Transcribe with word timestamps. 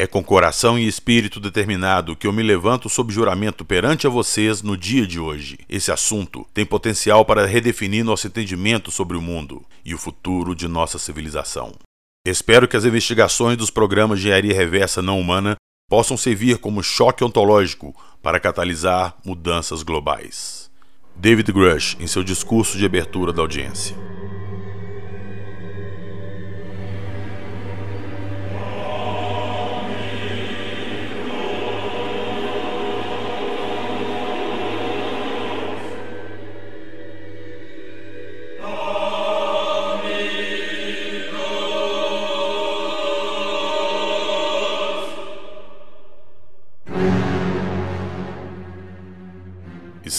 É 0.00 0.06
com 0.06 0.22
coração 0.22 0.78
e 0.78 0.86
espírito 0.86 1.40
determinado 1.40 2.14
que 2.14 2.28
eu 2.28 2.32
me 2.32 2.40
levanto 2.40 2.88
sob 2.88 3.12
juramento 3.12 3.64
perante 3.64 4.06
a 4.06 4.10
vocês 4.10 4.62
no 4.62 4.76
dia 4.76 5.04
de 5.04 5.18
hoje. 5.18 5.58
Esse 5.68 5.90
assunto 5.90 6.46
tem 6.54 6.64
potencial 6.64 7.24
para 7.24 7.44
redefinir 7.44 8.04
nosso 8.04 8.28
entendimento 8.28 8.92
sobre 8.92 9.16
o 9.16 9.20
mundo 9.20 9.66
e 9.84 9.92
o 9.92 9.98
futuro 9.98 10.54
de 10.54 10.68
nossa 10.68 11.00
civilização. 11.00 11.72
Espero 12.24 12.68
que 12.68 12.76
as 12.76 12.84
investigações 12.84 13.56
dos 13.56 13.70
programas 13.70 14.20
de 14.20 14.26
engenharia 14.26 14.54
reversa 14.54 15.02
não 15.02 15.18
humana 15.18 15.56
possam 15.90 16.16
servir 16.16 16.58
como 16.58 16.80
choque 16.80 17.24
ontológico 17.24 17.92
para 18.22 18.38
catalisar 18.38 19.16
mudanças 19.24 19.82
globais. 19.82 20.70
David 21.16 21.50
Grush, 21.50 21.96
em 21.98 22.06
seu 22.06 22.22
discurso 22.22 22.78
de 22.78 22.86
abertura 22.86 23.32
da 23.32 23.42
audiência. 23.42 23.96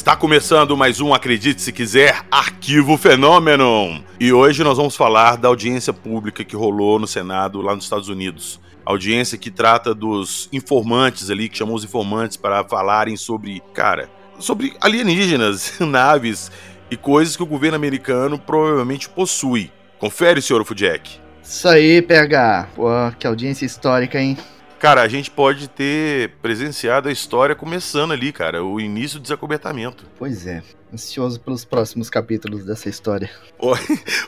Está 0.09 0.17
começando 0.17 0.75
mais 0.75 0.99
um 0.99 1.13
Acredite 1.13 1.61
Se 1.61 1.71
Quiser 1.71 2.23
Arquivo 2.31 2.97
Fenômeno. 2.97 4.03
E 4.19 4.33
hoje 4.33 4.63
nós 4.63 4.75
vamos 4.75 4.95
falar 4.95 5.37
da 5.37 5.47
audiência 5.47 5.93
pública 5.93 6.43
que 6.43 6.55
rolou 6.55 6.97
no 6.97 7.05
Senado 7.05 7.61
lá 7.61 7.75
nos 7.75 7.83
Estados 7.83 8.09
Unidos. 8.09 8.59
Audiência 8.83 9.37
que 9.37 9.51
trata 9.51 9.93
dos 9.93 10.49
informantes 10.51 11.29
ali, 11.29 11.47
que 11.47 11.55
chamou 11.55 11.75
os 11.75 11.83
informantes 11.83 12.37
para 12.37 12.63
falarem 12.63 13.15
sobre, 13.15 13.61
cara, 13.71 14.09
sobre 14.39 14.75
alienígenas, 14.81 15.73
naves 15.79 16.51
e 16.89 16.97
coisas 16.97 17.37
que 17.37 17.43
o 17.43 17.45
governo 17.45 17.75
americano 17.75 18.39
provavelmente 18.39 19.07
possui. 19.07 19.71
Confere, 19.99 20.41
senhor 20.41 20.65
Fudjek. 20.65 21.19
Isso 21.43 21.67
aí, 21.67 22.01
PH. 22.01 22.69
Pô, 22.75 22.89
que 23.19 23.27
audiência 23.27 23.63
histórica, 23.63 24.19
hein? 24.19 24.35
Cara, 24.79 25.01
a 25.01 25.07
gente 25.09 25.29
pode 25.29 25.67
ter 25.67 26.29
presenciado 26.41 27.09
a 27.09 27.11
história 27.11 27.53
começando 27.53 28.13
ali, 28.13 28.31
cara, 28.31 28.63
o 28.63 28.79
início 28.79 29.19
do 29.19 29.23
desacobertamento. 29.23 30.05
Pois 30.17 30.47
é, 30.47 30.63
ansioso 30.93 31.37
pelos 31.41 31.65
próximos 31.65 32.09
capítulos 32.09 32.63
dessa 32.65 32.87
história. 32.87 33.29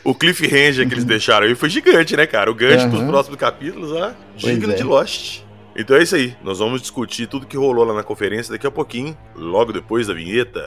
O, 0.04 0.10
o 0.10 0.14
cliffhanger 0.14 0.86
que 0.86 0.92
eles 0.92 1.06
deixaram 1.06 1.46
aí 1.46 1.54
foi 1.54 1.70
gigante, 1.70 2.14
né, 2.14 2.26
cara? 2.26 2.50
O 2.50 2.54
gancho 2.54 2.84
uhum. 2.84 2.90
pros 2.90 3.02
próximos 3.04 3.38
capítulos, 3.38 3.90
ó, 3.92 4.12
digno 4.36 4.74
é. 4.74 4.76
de 4.76 4.82
Lost. 4.82 5.40
Então 5.74 5.96
é 5.96 6.02
isso 6.02 6.14
aí, 6.14 6.36
nós 6.44 6.58
vamos 6.58 6.82
discutir 6.82 7.26
tudo 7.26 7.46
que 7.46 7.56
rolou 7.56 7.82
lá 7.82 7.94
na 7.94 8.02
conferência 8.02 8.52
daqui 8.52 8.66
a 8.66 8.70
pouquinho, 8.70 9.16
logo 9.34 9.72
depois 9.72 10.06
da 10.06 10.12
vinheta. 10.12 10.60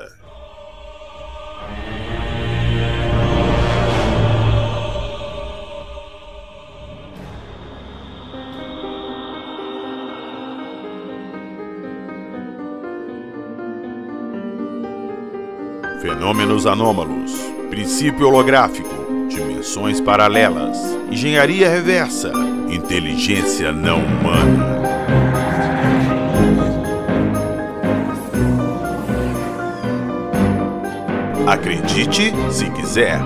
Fenômenos 16.15 16.65
anômalos, 16.65 17.33
princípio 17.69 18.27
holográfico, 18.27 19.27
dimensões 19.27 19.99
paralelas, 19.99 20.77
engenharia 21.11 21.69
reversa, 21.69 22.31
inteligência 22.69 23.73
não 23.73 23.97
humana. 23.99 24.65
Acredite 31.45 32.33
se 32.49 32.69
quiser. 32.71 33.19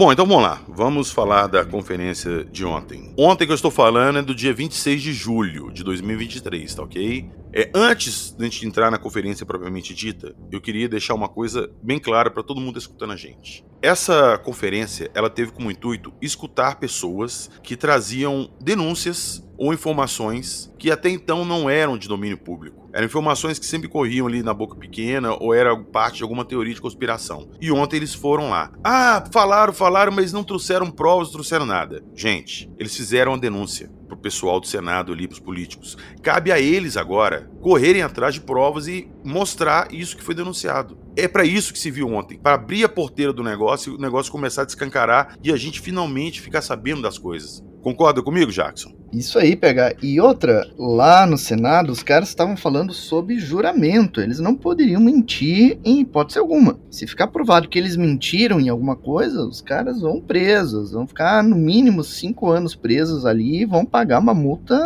Bom, 0.00 0.10
então 0.10 0.24
vamos 0.24 0.42
lá. 0.42 0.62
Vamos 0.66 1.10
falar 1.10 1.46
da 1.46 1.62
conferência 1.62 2.42
de 2.46 2.64
ontem. 2.64 3.12
Ontem 3.18 3.44
que 3.44 3.52
eu 3.52 3.54
estou 3.54 3.70
falando 3.70 4.18
é 4.18 4.22
do 4.22 4.34
dia 4.34 4.50
26 4.50 5.02
de 5.02 5.12
julho 5.12 5.70
de 5.70 5.84
2023, 5.84 6.74
tá 6.74 6.82
ok? 6.82 7.30
É, 7.52 7.70
antes 7.74 8.30
de 8.30 8.42
a 8.42 8.48
gente 8.48 8.66
entrar 8.66 8.90
na 8.90 8.96
conferência 8.96 9.44
propriamente 9.44 9.92
dita, 9.92 10.34
eu 10.50 10.58
queria 10.58 10.88
deixar 10.88 11.12
uma 11.12 11.28
coisa 11.28 11.70
bem 11.82 11.98
clara 11.98 12.30
para 12.30 12.42
todo 12.42 12.62
mundo 12.62 12.78
escutando 12.78 13.12
a 13.12 13.16
gente. 13.16 13.62
Essa 13.82 14.38
conferência, 14.38 15.10
ela 15.12 15.28
teve 15.28 15.52
como 15.52 15.70
intuito 15.70 16.14
escutar 16.22 16.76
pessoas 16.76 17.50
que 17.62 17.76
traziam 17.76 18.50
denúncias 18.58 19.46
ou 19.60 19.74
informações 19.74 20.72
que 20.78 20.90
até 20.90 21.10
então 21.10 21.44
não 21.44 21.68
eram 21.68 21.98
de 21.98 22.08
domínio 22.08 22.38
público. 22.38 22.88
Eram 22.94 23.04
informações 23.04 23.58
que 23.58 23.66
sempre 23.66 23.90
corriam 23.90 24.26
ali 24.26 24.42
na 24.42 24.54
boca 24.54 24.74
pequena 24.74 25.34
ou 25.34 25.52
era 25.52 25.76
parte 25.76 26.16
de 26.16 26.22
alguma 26.22 26.46
teoria 26.46 26.72
de 26.72 26.80
conspiração. 26.80 27.50
E 27.60 27.70
ontem 27.70 27.98
eles 27.98 28.14
foram 28.14 28.48
lá. 28.48 28.72
Ah, 28.82 29.22
falaram, 29.30 29.70
falaram, 29.74 30.10
mas 30.10 30.32
não 30.32 30.42
trouxeram 30.42 30.90
provas, 30.90 31.28
não 31.28 31.34
trouxeram 31.34 31.66
nada. 31.66 32.02
Gente, 32.14 32.70
eles 32.78 32.96
fizeram 32.96 33.34
a 33.34 33.36
denúncia 33.36 33.90
pro 34.08 34.16
pessoal 34.16 34.58
do 34.58 34.66
Senado 34.66 35.12
ali, 35.12 35.28
pros 35.28 35.38
políticos. 35.38 35.94
Cabe 36.22 36.50
a 36.50 36.58
eles 36.58 36.96
agora 36.96 37.50
correrem 37.60 38.00
atrás 38.00 38.32
de 38.32 38.40
provas 38.40 38.88
e 38.88 39.10
mostrar 39.22 39.92
isso 39.92 40.16
que 40.16 40.24
foi 40.24 40.34
denunciado. 40.34 40.98
É 41.14 41.28
para 41.28 41.44
isso 41.44 41.72
que 41.72 41.78
se 41.78 41.90
viu 41.90 42.08
ontem, 42.08 42.38
para 42.38 42.54
abrir 42.54 42.82
a 42.82 42.88
porteira 42.88 43.32
do 43.32 43.42
negócio 43.42 43.92
e 43.92 43.96
o 43.96 44.00
negócio 44.00 44.32
começar 44.32 44.62
a 44.62 44.64
descancarar 44.64 45.36
e 45.44 45.52
a 45.52 45.56
gente 45.56 45.80
finalmente 45.80 46.40
ficar 46.40 46.62
sabendo 46.62 47.02
das 47.02 47.18
coisas. 47.18 47.62
Concorda 47.82 48.22
comigo, 48.22 48.52
Jackson? 48.52 48.92
Isso 49.12 49.38
aí, 49.38 49.56
pegar. 49.56 49.94
E 50.02 50.20
outra, 50.20 50.70
lá 50.78 51.26
no 51.26 51.36
Senado, 51.36 51.90
os 51.90 52.02
caras 52.02 52.28
estavam 52.28 52.56
falando 52.56 52.92
sobre 52.92 53.38
juramento. 53.38 54.20
Eles 54.20 54.38
não 54.38 54.54
poderiam 54.54 55.00
mentir 55.00 55.78
em 55.84 56.00
hipótese 56.00 56.38
alguma. 56.38 56.78
Se 56.90 57.06
ficar 57.06 57.28
provado 57.28 57.68
que 57.68 57.78
eles 57.78 57.96
mentiram 57.96 58.60
em 58.60 58.68
alguma 58.68 58.94
coisa, 58.94 59.42
os 59.42 59.60
caras 59.60 60.00
vão 60.00 60.20
presos. 60.20 60.92
Vão 60.92 61.06
ficar 61.06 61.42
no 61.42 61.56
mínimo 61.56 62.04
cinco 62.04 62.50
anos 62.50 62.76
presos 62.76 63.26
ali 63.26 63.62
e 63.62 63.66
vão 63.66 63.84
pagar 63.84 64.20
uma 64.20 64.34
multa 64.34 64.78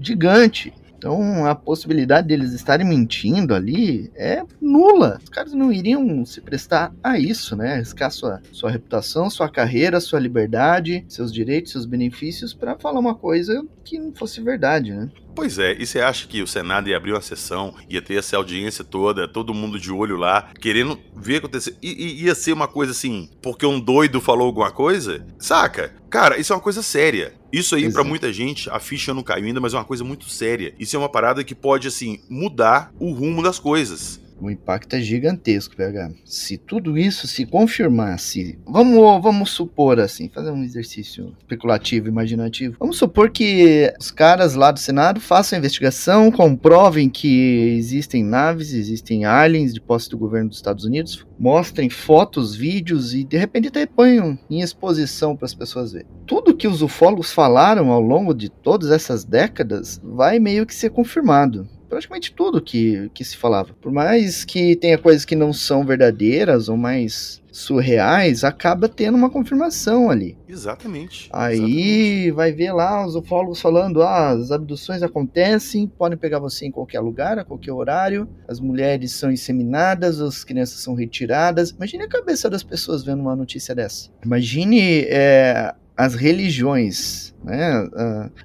gigante. 0.00 0.72
Então 1.02 1.44
a 1.44 1.52
possibilidade 1.52 2.28
deles 2.28 2.52
estarem 2.52 2.86
mentindo 2.86 3.56
ali 3.56 4.08
é 4.14 4.44
nula. 4.60 5.18
Os 5.20 5.28
caras 5.28 5.52
não 5.52 5.72
iriam 5.72 6.24
se 6.24 6.40
prestar 6.40 6.94
a 7.02 7.18
isso, 7.18 7.56
né? 7.56 7.74
Arriscar 7.74 8.08
sua, 8.12 8.40
sua 8.52 8.70
reputação, 8.70 9.28
sua 9.28 9.48
carreira, 9.48 9.98
sua 9.98 10.20
liberdade, 10.20 11.04
seus 11.08 11.32
direitos, 11.32 11.72
seus 11.72 11.86
benefícios 11.86 12.54
para 12.54 12.78
falar 12.78 13.00
uma 13.00 13.16
coisa 13.16 13.66
que 13.82 13.98
não 13.98 14.14
fosse 14.14 14.40
verdade, 14.40 14.92
né? 14.92 15.10
Pois 15.34 15.58
é, 15.58 15.74
e 15.76 15.84
você 15.84 16.00
acha 16.00 16.28
que 16.28 16.40
o 16.40 16.46
Senado 16.46 16.88
ia 16.88 16.96
abrir 16.96 17.12
uma 17.12 17.20
sessão, 17.20 17.74
ia 17.88 18.00
ter 18.00 18.18
essa 18.18 18.36
audiência 18.36 18.84
toda, 18.84 19.26
todo 19.26 19.52
mundo 19.52 19.80
de 19.80 19.90
olho 19.90 20.16
lá, 20.16 20.50
querendo 20.60 20.96
ver 21.16 21.38
acontecer? 21.38 21.74
E, 21.82 21.90
e 21.90 22.24
ia 22.26 22.34
ser 22.34 22.52
uma 22.52 22.68
coisa 22.68 22.92
assim, 22.92 23.28
porque 23.42 23.66
um 23.66 23.80
doido 23.80 24.20
falou 24.20 24.46
alguma 24.46 24.70
coisa? 24.70 25.26
Saca? 25.38 25.94
Cara, 26.08 26.38
isso 26.38 26.52
é 26.52 26.56
uma 26.56 26.62
coisa 26.62 26.82
séria. 26.82 27.41
Isso 27.52 27.74
aí, 27.74 27.92
para 27.92 28.02
muita 28.02 28.32
gente, 28.32 28.70
a 28.70 28.78
ficha 28.78 29.12
não 29.12 29.22
caiu 29.22 29.44
ainda, 29.44 29.60
mas 29.60 29.74
é 29.74 29.76
uma 29.76 29.84
coisa 29.84 30.02
muito 30.02 30.28
séria. 30.30 30.74
Isso 30.78 30.96
é 30.96 30.98
uma 30.98 31.08
parada 31.08 31.44
que 31.44 31.54
pode, 31.54 31.86
assim, 31.86 32.20
mudar 32.28 32.92
o 32.98 33.12
rumo 33.12 33.42
das 33.42 33.58
coisas 33.58 34.21
o 34.40 34.50
impacto 34.50 34.94
é 34.94 35.00
gigantesco, 35.00 35.76
PH. 35.76 36.10
Se 36.24 36.56
tudo 36.56 36.98
isso 36.98 37.26
se 37.26 37.46
confirmasse, 37.46 38.58
vamos, 38.66 39.22
vamos 39.22 39.50
supor 39.50 40.00
assim, 40.00 40.28
fazer 40.28 40.50
um 40.50 40.62
exercício 40.62 41.34
especulativo, 41.38 42.08
imaginativo. 42.08 42.76
Vamos 42.78 42.98
supor 42.98 43.30
que 43.30 43.92
os 43.98 44.10
caras 44.10 44.54
lá 44.54 44.70
do 44.70 44.78
Senado 44.78 45.20
façam 45.20 45.56
a 45.56 45.60
investigação, 45.60 46.30
comprovem 46.30 47.08
que 47.08 47.76
existem 47.76 48.24
naves, 48.24 48.72
existem 48.72 49.24
aliens 49.24 49.72
de 49.72 49.80
posse 49.80 50.08
do 50.08 50.18
governo 50.18 50.48
dos 50.48 50.58
Estados 50.58 50.84
Unidos, 50.84 51.26
mostrem 51.38 51.88
fotos, 51.90 52.54
vídeos 52.54 53.14
e 53.14 53.24
de 53.24 53.36
repente 53.36 53.68
até 53.68 53.86
ponham 53.86 54.38
em 54.48 54.60
exposição 54.60 55.36
para 55.36 55.46
as 55.46 55.54
pessoas 55.54 55.92
verem. 55.92 56.06
Tudo 56.26 56.56
que 56.56 56.68
os 56.68 56.82
ufólogos 56.82 57.32
falaram 57.32 57.90
ao 57.90 58.00
longo 58.00 58.34
de 58.34 58.48
todas 58.48 58.90
essas 58.90 59.24
décadas 59.24 60.00
vai 60.02 60.38
meio 60.38 60.66
que 60.66 60.74
ser 60.74 60.90
confirmado 60.90 61.68
praticamente 61.92 62.32
tudo 62.32 62.62
que, 62.62 63.10
que 63.12 63.22
se 63.22 63.36
falava. 63.36 63.74
Por 63.78 63.92
mais 63.92 64.46
que 64.46 64.74
tenha 64.76 64.96
coisas 64.96 65.26
que 65.26 65.36
não 65.36 65.52
são 65.52 65.84
verdadeiras 65.84 66.70
ou 66.70 66.76
mais 66.76 67.42
surreais, 67.52 68.44
acaba 68.44 68.88
tendo 68.88 69.14
uma 69.14 69.28
confirmação 69.28 70.08
ali. 70.08 70.38
Exatamente. 70.48 71.28
Aí 71.30 71.56
exatamente. 71.56 72.30
vai 72.30 72.50
ver 72.50 72.72
lá 72.72 73.06
os 73.06 73.14
ufólogos 73.14 73.60
falando: 73.60 74.02
ah, 74.02 74.30
as 74.30 74.50
abduções 74.50 75.02
acontecem, 75.02 75.86
podem 75.86 76.16
pegar 76.16 76.38
você 76.38 76.64
em 76.64 76.70
qualquer 76.70 77.00
lugar, 77.00 77.38
a 77.38 77.44
qualquer 77.44 77.72
horário, 77.72 78.26
as 78.48 78.58
mulheres 78.58 79.12
são 79.12 79.30
inseminadas, 79.30 80.18
as 80.18 80.42
crianças 80.44 80.80
são 80.80 80.94
retiradas. 80.94 81.70
Imagine 81.72 82.04
a 82.04 82.08
cabeça 82.08 82.48
das 82.48 82.62
pessoas 82.62 83.04
vendo 83.04 83.20
uma 83.20 83.36
notícia 83.36 83.74
dessa. 83.74 84.08
Imagine 84.24 85.02
é, 85.08 85.74
as 85.96 86.14
religiões, 86.14 87.34
né, 87.44 87.88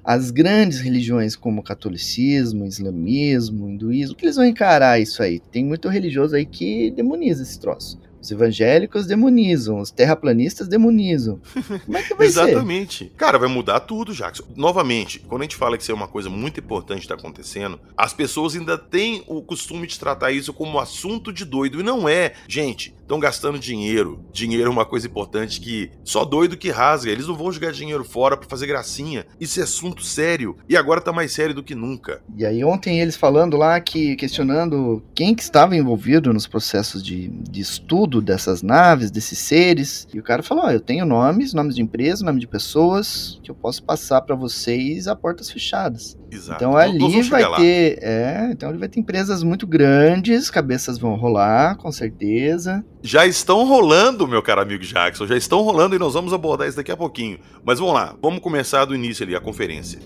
as 0.04 0.30
grandes 0.30 0.80
religiões 0.80 1.34
como 1.34 1.60
o 1.60 1.64
catolicismo, 1.64 2.66
islamismo, 2.66 3.68
hinduísmo, 3.68 4.14
que 4.14 4.24
eles 4.24 4.36
vão 4.36 4.44
encarar 4.44 5.00
isso 5.00 5.22
aí? 5.22 5.40
Tem 5.40 5.64
muito 5.64 5.88
religioso 5.88 6.36
aí 6.36 6.44
que 6.44 6.90
demoniza 6.90 7.42
esse 7.42 7.58
troço. 7.58 7.98
Os 8.20 8.32
evangélicos 8.32 9.06
demonizam, 9.06 9.78
os 9.78 9.90
terraplanistas 9.90 10.66
demonizam. 10.66 11.40
Como 11.84 11.96
é 11.96 12.02
que 12.02 12.14
vai 12.14 12.26
ser? 12.28 12.40
Exatamente. 12.40 13.12
Cara, 13.16 13.38
vai 13.38 13.48
mudar 13.48 13.80
tudo, 13.80 14.12
Jackson. 14.12 14.42
Novamente, 14.56 15.20
quando 15.20 15.42
a 15.42 15.44
gente 15.44 15.56
fala 15.56 15.76
que 15.76 15.84
isso 15.84 15.92
é 15.92 15.94
uma 15.94 16.08
coisa 16.08 16.28
muito 16.28 16.58
importante 16.58 16.98
que 16.98 17.04
está 17.04 17.14
acontecendo, 17.14 17.78
as 17.96 18.12
pessoas 18.12 18.56
ainda 18.56 18.76
têm 18.76 19.22
o 19.28 19.40
costume 19.40 19.86
de 19.86 19.98
tratar 19.98 20.32
isso 20.32 20.52
como 20.52 20.80
assunto 20.80 21.32
de 21.32 21.44
doido. 21.44 21.80
E 21.80 21.84
não 21.84 22.08
é. 22.08 22.32
Gente, 22.48 22.92
estão 23.08 23.18
gastando 23.18 23.58
dinheiro. 23.58 24.22
Dinheiro 24.30 24.66
é 24.66 24.70
uma 24.70 24.84
coisa 24.84 25.06
importante 25.06 25.62
que 25.62 25.90
só 26.04 26.26
doido 26.26 26.58
que 26.58 26.70
rasga. 26.70 27.10
Eles 27.10 27.26
não 27.26 27.34
vão 27.34 27.50
jogar 27.50 27.72
dinheiro 27.72 28.04
fora 28.04 28.36
para 28.36 28.46
fazer 28.46 28.66
gracinha. 28.66 29.26
Isso 29.40 29.58
é 29.58 29.62
assunto 29.62 30.04
sério. 30.04 30.56
E 30.68 30.76
agora 30.76 31.00
tá 31.00 31.10
mais 31.10 31.32
sério 31.32 31.54
do 31.54 31.62
que 31.62 31.74
nunca. 31.74 32.22
E 32.36 32.44
aí 32.44 32.62
ontem 32.62 33.00
eles 33.00 33.16
falando 33.16 33.56
lá 33.56 33.80
que 33.80 34.14
questionando 34.16 35.02
quem 35.14 35.34
que 35.34 35.42
estava 35.42 35.74
envolvido 35.74 36.34
nos 36.34 36.46
processos 36.46 37.02
de, 37.02 37.28
de 37.28 37.62
estudo 37.62 38.20
dessas 38.20 38.60
naves, 38.60 39.10
desses 39.10 39.38
seres. 39.38 40.06
E 40.12 40.18
o 40.18 40.22
cara 40.22 40.42
falou: 40.42 40.66
oh, 40.66 40.70
eu 40.70 40.80
tenho 40.80 41.06
nomes, 41.06 41.54
nomes 41.54 41.76
de 41.76 41.80
empresa, 41.80 42.22
nome 42.22 42.40
de 42.40 42.46
pessoas 42.46 43.40
que 43.42 43.50
eu 43.50 43.54
posso 43.54 43.82
passar 43.82 44.20
para 44.20 44.36
vocês 44.36 45.08
a 45.08 45.16
portas 45.16 45.50
fechadas. 45.50 46.17
Exato. 46.30 46.62
Então 46.62 46.76
ali 46.76 47.22
vai 47.22 47.56
ter, 47.56 47.98
é, 48.02 48.48
então 48.52 48.68
ali 48.68 48.78
vai 48.78 48.88
ter 48.88 49.00
empresas 49.00 49.42
muito 49.42 49.66
grandes, 49.66 50.50
cabeças 50.50 50.98
vão 50.98 51.14
rolar, 51.14 51.76
com 51.76 51.90
certeza. 51.90 52.84
Já 53.02 53.26
estão 53.26 53.64
rolando, 53.64 54.28
meu 54.28 54.42
caro 54.42 54.60
amigo 54.60 54.84
Jackson, 54.84 55.26
já 55.26 55.36
estão 55.36 55.62
rolando 55.62 55.96
e 55.96 55.98
nós 55.98 56.14
vamos 56.14 56.32
abordar 56.32 56.68
isso 56.68 56.76
daqui 56.76 56.92
a 56.92 56.96
pouquinho. 56.96 57.38
Mas 57.64 57.78
vamos 57.78 57.94
lá, 57.94 58.14
vamos 58.20 58.40
começar 58.40 58.84
do 58.84 58.94
início 58.94 59.24
ali, 59.24 59.34
a 59.34 59.40
conferência. 59.40 59.98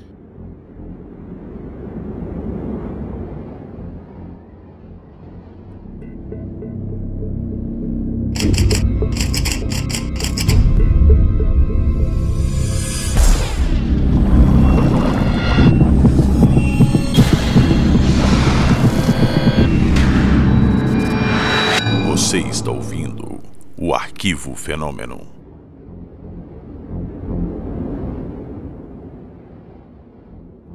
O 24.48 24.52
Arquivo 24.52 24.56
Fenômeno. 24.56 25.26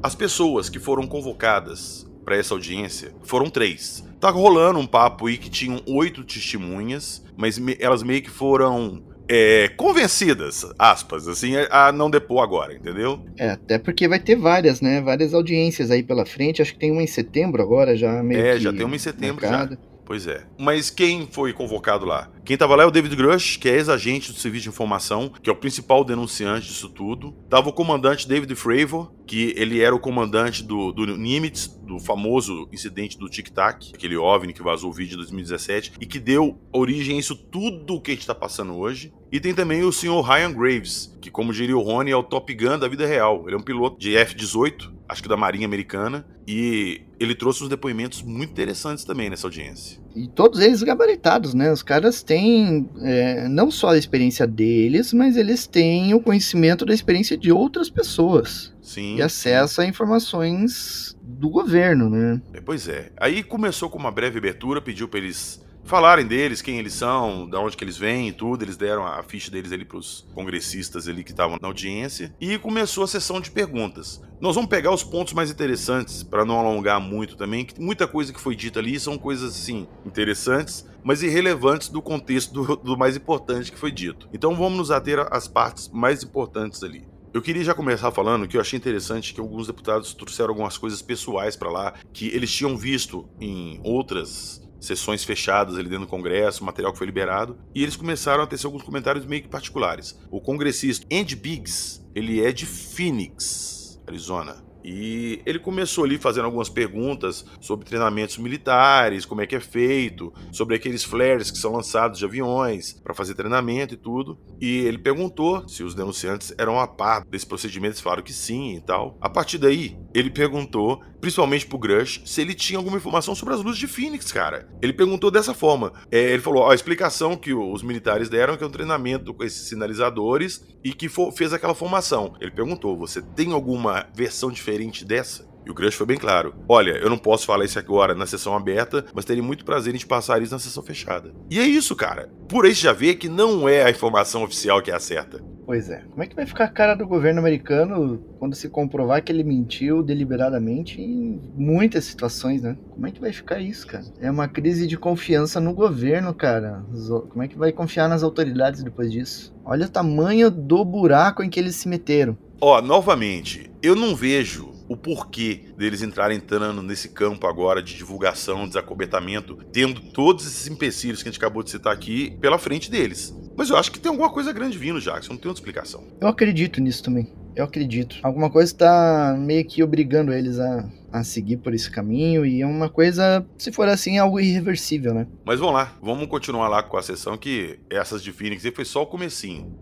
As 0.02 0.14
pessoas 0.14 0.68
que 0.68 0.78
foram 0.78 1.06
convocadas 1.06 2.06
para 2.24 2.36
essa 2.36 2.54
audiência 2.54 3.12
foram 3.22 3.50
três. 3.50 4.04
Tá 4.20 4.30
rolando 4.30 4.78
um 4.78 4.86
papo 4.86 5.26
aí 5.26 5.36
que 5.36 5.50
tinham 5.50 5.82
oito 5.86 6.24
testemunhas, 6.24 7.24
mas 7.36 7.58
me 7.58 7.76
elas 7.80 8.02
meio 8.02 8.22
que 8.22 8.30
foram 8.30 9.02
é, 9.28 9.68
convencidas, 9.76 10.64
aspas, 10.78 11.28
assim, 11.28 11.54
a 11.70 11.92
não 11.92 12.10
depor 12.10 12.42
agora, 12.42 12.74
entendeu? 12.74 13.20
É, 13.36 13.50
até 13.50 13.78
porque 13.78 14.08
vai 14.08 14.18
ter 14.18 14.36
várias, 14.36 14.80
né? 14.80 15.00
Várias 15.02 15.34
audiências 15.34 15.90
aí 15.90 16.02
pela 16.02 16.24
frente. 16.24 16.62
Acho 16.62 16.72
que 16.72 16.78
tem 16.78 16.90
uma 16.90 17.02
em 17.02 17.06
setembro 17.06 17.62
agora, 17.62 17.96
já 17.96 18.22
meio 18.22 18.40
É, 18.40 18.58
já 18.58 18.72
tem 18.72 18.84
uma 18.84 18.96
em 18.96 19.00
setembro 19.00 19.46
já. 19.46 19.68
Pois 20.08 20.26
é. 20.26 20.46
Mas 20.58 20.88
quem 20.88 21.28
foi 21.30 21.52
convocado 21.52 22.06
lá? 22.06 22.32
Quem 22.42 22.54
estava 22.54 22.74
lá 22.74 22.82
é 22.82 22.86
o 22.86 22.90
David 22.90 23.14
Grush, 23.14 23.58
que 23.58 23.68
é 23.68 23.74
ex-agente 23.74 24.32
do 24.32 24.38
Serviço 24.38 24.62
de 24.62 24.68
Informação, 24.70 25.28
que 25.28 25.50
é 25.50 25.52
o 25.52 25.56
principal 25.56 26.02
denunciante 26.02 26.66
disso 26.66 26.88
tudo. 26.88 27.32
Tava 27.50 27.68
o 27.68 27.74
comandante 27.74 28.26
David 28.26 28.54
Fravor, 28.54 29.12
que 29.26 29.52
ele 29.54 29.82
era 29.82 29.94
o 29.94 30.00
comandante 30.00 30.62
do, 30.62 30.92
do 30.92 31.14
Nimitz, 31.14 31.66
do 31.66 31.98
famoso 31.98 32.66
incidente 32.72 33.18
do 33.18 33.28
Tic 33.28 33.50
Tac, 33.50 33.90
aquele 33.94 34.16
OVNI 34.16 34.54
que 34.54 34.62
vazou 34.62 34.88
o 34.88 34.94
vídeo 34.94 35.12
em 35.12 35.18
2017, 35.18 35.92
e 36.00 36.06
que 36.06 36.18
deu 36.18 36.58
origem 36.72 37.16
a 37.16 37.20
isso 37.20 37.36
tudo 37.36 38.00
que 38.00 38.10
a 38.10 38.14
gente 38.14 38.22
está 38.22 38.34
passando 38.34 38.78
hoje. 38.78 39.12
E 39.30 39.38
tem 39.38 39.52
também 39.52 39.82
o 39.82 39.92
senhor 39.92 40.22
Ryan 40.22 40.54
Graves, 40.54 41.14
que, 41.20 41.30
como 41.30 41.52
diria 41.52 41.76
o 41.76 41.82
Rony, 41.82 42.12
é 42.12 42.16
o 42.16 42.22
Top 42.22 42.54
Gun 42.54 42.78
da 42.78 42.88
vida 42.88 43.06
real. 43.06 43.44
Ele 43.44 43.56
é 43.56 43.58
um 43.58 43.62
piloto 43.62 43.98
de 43.98 44.16
F-18, 44.16 44.90
acho 45.08 45.22
que 45.22 45.28
da 45.28 45.36
Marinha 45.36 45.66
Americana, 45.66 46.26
e 46.46 47.00
ele 47.18 47.34
trouxe 47.34 47.62
uns 47.62 47.68
depoimentos 47.68 48.22
muito 48.22 48.50
interessantes 48.50 49.04
também 49.04 49.30
nessa 49.30 49.46
audiência. 49.46 50.00
E 50.14 50.28
todos 50.28 50.60
eles 50.60 50.82
gabaritados, 50.82 51.54
né? 51.54 51.72
Os 51.72 51.82
caras 51.82 52.22
têm 52.22 52.88
é, 53.02 53.48
não 53.48 53.70
só 53.70 53.90
a 53.90 53.98
experiência 53.98 54.46
deles, 54.46 55.12
mas 55.12 55.36
eles 55.36 55.66
têm 55.66 56.14
o 56.14 56.20
conhecimento 56.20 56.84
da 56.84 56.92
experiência 56.92 57.36
de 57.36 57.50
outras 57.50 57.88
pessoas. 57.88 58.74
Sim. 58.82 59.16
E 59.16 59.22
acesso 59.22 59.80
a 59.80 59.86
informações 59.86 61.16
do 61.22 61.48
governo, 61.48 62.08
né? 62.08 62.40
É, 62.52 62.60
pois 62.60 62.88
é. 62.88 63.12
Aí 63.18 63.42
começou 63.42 63.88
com 63.88 63.98
uma 63.98 64.10
breve 64.10 64.38
abertura, 64.38 64.80
pediu 64.80 65.08
para 65.08 65.20
eles 65.20 65.60
falarem 65.88 66.26
deles, 66.26 66.62
quem 66.62 66.78
eles 66.78 66.92
são, 66.92 67.48
de 67.48 67.56
onde 67.56 67.76
que 67.76 67.82
eles 67.82 67.96
vêm 67.96 68.28
e 68.28 68.32
tudo. 68.32 68.62
Eles 68.62 68.76
deram 68.76 69.06
a 69.06 69.22
ficha 69.22 69.50
deles 69.50 69.72
ali 69.72 69.84
pros 69.84 70.26
congressistas 70.34 71.08
ali 71.08 71.24
que 71.24 71.30
estavam 71.30 71.58
na 71.60 71.66
audiência. 71.66 72.32
E 72.40 72.58
começou 72.58 73.04
a 73.04 73.08
sessão 73.08 73.40
de 73.40 73.50
perguntas. 73.50 74.22
Nós 74.40 74.54
vamos 74.54 74.70
pegar 74.70 74.92
os 74.92 75.02
pontos 75.02 75.32
mais 75.32 75.50
interessantes 75.50 76.22
para 76.22 76.44
não 76.44 76.58
alongar 76.58 77.00
muito 77.00 77.36
também, 77.36 77.64
que 77.64 77.80
muita 77.80 78.06
coisa 78.06 78.32
que 78.32 78.40
foi 78.40 78.54
dita 78.54 78.78
ali 78.78 79.00
são 79.00 79.18
coisas 79.18 79.56
assim 79.56 79.88
interessantes, 80.06 80.86
mas 81.02 81.22
irrelevantes 81.22 81.88
do 81.88 82.00
contexto 82.00 82.52
do, 82.52 82.76
do 82.76 82.96
mais 82.96 83.16
importante 83.16 83.72
que 83.72 83.78
foi 83.78 83.90
dito. 83.90 84.28
Então 84.32 84.54
vamos 84.54 84.78
nos 84.78 84.90
ater 84.90 85.26
às 85.30 85.48
partes 85.48 85.88
mais 85.88 86.22
importantes 86.22 86.84
ali. 86.84 87.08
Eu 87.32 87.42
queria 87.42 87.62
já 87.62 87.74
começar 87.74 88.10
falando 88.10 88.48
que 88.48 88.56
eu 88.56 88.60
achei 88.60 88.78
interessante 88.78 89.34
que 89.34 89.40
alguns 89.40 89.66
deputados 89.66 90.14
trouxeram 90.14 90.50
algumas 90.50 90.78
coisas 90.78 91.02
pessoais 91.02 91.56
para 91.56 91.70
lá 91.70 91.94
que 92.12 92.28
eles 92.28 92.50
tinham 92.50 92.76
visto 92.76 93.28
em 93.40 93.80
outras 93.84 94.67
sessões 94.80 95.24
fechadas 95.24 95.74
ali 95.74 95.88
dentro 95.88 96.06
do 96.06 96.10
Congresso, 96.10 96.64
material 96.64 96.92
que 96.92 96.98
foi 96.98 97.06
liberado, 97.06 97.58
e 97.74 97.82
eles 97.82 97.96
começaram 97.96 98.42
a 98.42 98.46
ter 98.46 98.58
alguns 98.64 98.82
comentários 98.82 99.24
meio 99.24 99.42
que 99.42 99.48
particulares. 99.48 100.18
O 100.30 100.40
congressista 100.40 101.06
Andy 101.12 101.36
Biggs, 101.36 102.04
ele 102.14 102.44
é 102.44 102.52
de 102.52 102.66
Phoenix, 102.66 104.00
Arizona. 104.06 104.68
E 104.84 105.42
ele 105.44 105.58
começou 105.58 106.04
ali 106.04 106.16
fazendo 106.16 106.46
algumas 106.46 106.68
perguntas 106.68 107.44
sobre 107.60 107.84
treinamentos 107.84 108.38
militares, 108.38 109.26
como 109.26 109.42
é 109.42 109.46
que 109.46 109.56
é 109.56 109.60
feito, 109.60 110.32
sobre 110.50 110.76
aqueles 110.76 111.04
flares 111.04 111.50
que 111.50 111.58
são 111.58 111.72
lançados 111.72 112.18
de 112.18 112.24
aviões 112.24 112.94
para 113.02 113.12
fazer 113.12 113.34
treinamento 113.34 113.94
e 113.94 113.96
tudo. 113.96 114.38
E 114.60 114.78
ele 114.78 114.96
perguntou 114.96 115.68
se 115.68 115.82
os 115.82 115.94
denunciantes 115.94 116.54
eram 116.56 116.80
a 116.80 116.86
par 116.86 117.22
desse 117.26 117.46
procedimento, 117.46 117.94
eles 117.94 118.00
falaram 118.00 118.22
que 118.22 118.32
sim 118.32 118.76
e 118.76 118.80
tal. 118.80 119.18
A 119.20 119.28
partir 119.28 119.58
daí, 119.58 119.98
ele 120.14 120.30
perguntou, 120.30 121.02
principalmente 121.20 121.66
pro 121.66 121.78
Grush, 121.78 122.20
se 122.24 122.40
ele 122.40 122.54
tinha 122.54 122.78
alguma 122.78 122.96
informação 122.96 123.34
sobre 123.34 123.54
as 123.54 123.62
luzes 123.62 123.78
de 123.78 123.86
Phoenix, 123.86 124.30
cara. 124.30 124.68
Ele 124.80 124.92
perguntou 124.92 125.30
dessa 125.30 125.54
forma. 125.54 125.92
É, 126.10 126.18
ele 126.18 126.42
falou: 126.42 126.62
ó, 126.62 126.70
a 126.70 126.74
explicação 126.74 127.36
que 127.36 127.52
os 127.52 127.82
militares 127.82 128.28
deram 128.28 128.54
é 128.54 128.56
que 128.56 128.64
é 128.64 128.66
um 128.66 128.70
treinamento 128.70 129.34
com 129.34 129.44
esses 129.44 129.68
sinalizadores 129.68 130.64
e 130.84 130.92
que 130.92 131.08
fez 131.34 131.52
aquela 131.52 131.74
formação. 131.74 132.34
Ele 132.40 132.50
perguntou: 132.50 132.96
você 132.96 133.20
tem 133.20 133.52
alguma 133.52 134.06
versão 134.14 134.50
diferente? 134.50 134.98
dessa? 135.04 135.48
E 135.66 135.70
o 135.70 135.74
Grush 135.74 135.94
foi 135.94 136.06
bem 136.06 136.16
claro: 136.16 136.54
olha, 136.68 136.92
eu 136.92 137.10
não 137.10 137.18
posso 137.18 137.46
falar 137.46 137.64
isso 137.64 137.78
agora 137.78 138.14
na 138.14 138.26
sessão 138.26 138.54
aberta, 138.54 139.04
mas 139.12 139.24
teria 139.24 139.42
muito 139.42 139.64
prazer 139.64 139.94
em 139.94 139.98
te 139.98 140.06
passar 140.06 140.40
isso 140.40 140.52
na 140.52 140.58
sessão 140.58 140.82
fechada. 140.82 141.34
E 141.50 141.58
é 141.58 141.66
isso, 141.66 141.94
cara. 141.96 142.30
Por 142.48 142.64
aí 142.64 142.72
já 142.72 142.92
vê 142.92 143.14
que 143.14 143.28
não 143.28 143.68
é 143.68 143.84
a 143.84 143.90
informação 143.90 144.44
oficial 144.44 144.80
que 144.80 144.90
é 144.90 144.94
a 144.94 145.00
certa. 145.00 145.42
Pois 145.68 145.90
é. 145.90 146.02
Como 146.10 146.22
é 146.22 146.26
que 146.26 146.34
vai 146.34 146.46
ficar 146.46 146.64
a 146.64 146.68
cara 146.68 146.94
do 146.94 147.06
governo 147.06 147.40
americano 147.40 148.24
quando 148.38 148.56
se 148.56 148.70
comprovar 148.70 149.22
que 149.22 149.30
ele 149.30 149.44
mentiu 149.44 150.02
deliberadamente 150.02 150.98
em 150.98 151.38
muitas 151.54 152.06
situações, 152.06 152.62
né? 152.62 152.74
Como 152.88 153.06
é 153.06 153.10
que 153.10 153.20
vai 153.20 153.30
ficar 153.34 153.60
isso, 153.60 153.86
cara? 153.86 154.06
É 154.18 154.30
uma 154.30 154.48
crise 154.48 154.86
de 154.86 154.96
confiança 154.96 155.60
no 155.60 155.74
governo, 155.74 156.32
cara. 156.32 156.82
Como 157.28 157.42
é 157.42 157.48
que 157.48 157.58
vai 157.58 157.70
confiar 157.70 158.08
nas 158.08 158.22
autoridades 158.22 158.82
depois 158.82 159.12
disso? 159.12 159.54
Olha 159.62 159.84
o 159.84 159.90
tamanho 159.90 160.50
do 160.50 160.82
buraco 160.86 161.42
em 161.42 161.50
que 161.50 161.60
eles 161.60 161.76
se 161.76 161.86
meteram. 161.86 162.34
Ó, 162.62 162.80
novamente, 162.80 163.70
eu 163.82 163.94
não 163.94 164.16
vejo 164.16 164.72
o 164.88 164.96
porquê 164.96 165.66
deles 165.76 166.00
entrarem 166.00 166.38
entrando 166.38 166.82
nesse 166.82 167.10
campo 167.10 167.46
agora 167.46 167.82
de 167.82 167.94
divulgação, 167.94 168.66
desacobetamento, 168.66 169.58
tendo 169.70 170.00
todos 170.00 170.46
esses 170.46 170.66
empecilhos 170.66 171.22
que 171.22 171.28
a 171.28 171.30
gente 171.30 171.38
acabou 171.38 171.62
de 171.62 171.70
citar 171.70 171.92
aqui 171.92 172.34
pela 172.40 172.58
frente 172.58 172.90
deles. 172.90 173.36
Mas 173.58 173.70
eu 173.70 173.76
acho 173.76 173.90
que 173.90 173.98
tem 173.98 174.08
alguma 174.08 174.30
coisa 174.30 174.52
grande 174.52 174.78
vindo, 174.78 175.00
Jackson, 175.00 175.32
não 175.32 175.40
tem 175.40 175.48
outra 175.48 175.60
explicação. 175.60 176.04
Eu 176.20 176.28
acredito 176.28 176.80
nisso 176.80 177.02
também. 177.02 177.28
Eu 177.56 177.64
acredito. 177.64 178.16
Alguma 178.22 178.48
coisa 178.48 178.70
está 178.70 179.36
meio 179.36 179.64
que 179.64 179.82
obrigando 179.82 180.32
eles 180.32 180.60
a, 180.60 180.88
a 181.10 181.24
seguir 181.24 181.56
por 181.56 181.74
esse 181.74 181.90
caminho 181.90 182.46
e 182.46 182.62
é 182.62 182.66
uma 182.66 182.88
coisa, 182.88 183.44
se 183.58 183.72
for 183.72 183.88
assim, 183.88 184.16
é 184.16 184.20
algo 184.20 184.38
irreversível, 184.38 185.12
né? 185.12 185.26
Mas 185.44 185.58
vamos 185.58 185.74
lá, 185.74 185.92
vamos 186.00 186.28
continuar 186.28 186.68
lá 186.68 186.84
com 186.84 186.96
a 186.96 187.02
sessão 187.02 187.36
que 187.36 187.80
essas 187.90 188.22
de 188.22 188.30
Phoenix 188.30 188.62
foi 188.72 188.84
só 188.84 189.02
o 189.02 189.06
comecinho. 189.06 189.76